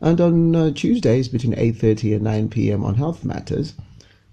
And 0.00 0.20
on 0.20 0.56
uh, 0.56 0.70
Tuesdays 0.72 1.28
between 1.28 1.54
8.30 1.54 2.14
and 2.14 2.24
9 2.24 2.48
p.m. 2.48 2.84
on 2.84 2.96
Health 2.96 3.24
Matters. 3.24 3.74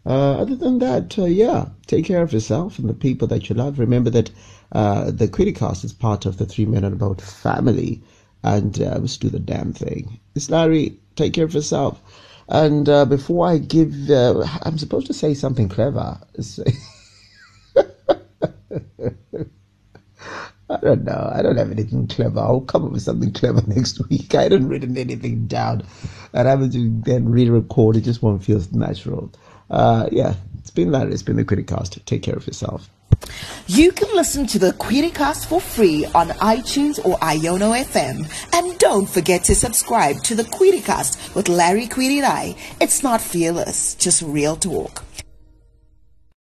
Uh, 0.04 0.34
other 0.34 0.56
than 0.56 0.80
that, 0.80 1.18
uh, 1.20 1.26
yeah, 1.26 1.68
take 1.86 2.06
care 2.06 2.24
of 2.24 2.34
yourself 2.34 2.80
and 2.80 2.90
the 2.90 2.94
people 2.94 3.28
that 3.28 3.50
you 3.50 3.56
love. 3.56 3.78
Remember 3.78 4.10
that 4.10 4.32
uh, 4.72 5.12
the 5.12 5.28
Criticast 5.28 5.84
is 5.84 5.94
part 5.94 6.26
of 6.26 6.38
the 6.38 6.46
Three 6.46 6.66
Men 6.66 6.84
and 6.84 6.96
a 6.96 6.98
Boat 6.98 7.22
family. 7.22 8.02
And 8.44 8.82
uh, 8.82 8.98
let's 9.00 9.18
do 9.18 9.30
the 9.30 9.40
damn 9.40 9.74
thing. 9.74 10.20
It's 10.34 10.50
Larry. 10.50 10.98
Take 11.16 11.34
care 11.34 11.46
of 11.46 11.54
yourself. 11.54 12.02
And 12.52 12.90
uh, 12.90 13.06
before 13.06 13.48
I 13.48 13.60
give, 13.60 14.12
uh, 14.12 14.46
I'm 14.64 14.78
supposed 14.78 15.08
to 15.08 15.14
say 15.14 15.36
something 15.36 15.70
clever. 15.70 16.20
I 20.70 20.78
don't 20.82 21.06
know. 21.06 21.32
I 21.34 21.42
don't 21.42 21.58
have 21.58 21.72
anything 21.72 22.08
clever. 22.08 22.40
I'll 22.42 22.62
come 22.62 22.86
up 22.86 22.92
with 22.92 23.04
something 23.04 23.34
clever 23.34 23.62
next 23.68 24.08
week. 24.10 24.36
I 24.36 24.44
haven't 24.44 24.70
written 24.70 24.98
anything 24.98 25.48
down. 25.48 25.84
And 26.34 26.48
I 26.48 26.52
haven't 26.52 26.74
to 26.74 26.92
then 27.06 27.30
re-record. 27.30 27.98
It 27.98 28.02
just 28.02 28.24
won't 28.24 28.44
feel 28.44 28.62
natural. 28.74 29.32
Uh, 29.70 30.10
yeah, 30.12 30.36
it's 30.60 30.72
been 30.72 30.92
that. 30.92 31.10
It's 31.10 31.24
been 31.24 31.38
the 31.38 31.46
Criticast. 31.46 32.04
Take 32.06 32.24
care 32.24 32.36
of 32.36 32.48
yourself. 32.48 32.90
You 33.68 33.92
can 33.92 34.14
listen 34.16 34.48
to 34.48 34.60
the 34.60 34.72
Criticast 34.74 35.46
for 35.46 35.62
free 35.62 36.06
on 36.14 36.30
iTunes 36.30 37.04
or 37.06 37.18
Iono 37.20 37.82
FM. 37.84 38.30
And 38.54 38.78
don't 38.80 39.08
forget 39.08 39.44
to 39.46 39.56
subscribe 39.56 40.24
to 40.24 40.36
the 40.36 40.44
Criticast 40.44 41.36
with 41.36 41.48
Larry 41.48 41.88
Kwirirayi. 41.88 42.58
It's 42.82 43.04
not 43.04 43.22
fearless, 43.22 43.96
just 43.96 44.22
real 44.22 44.56
talk. 44.56 45.04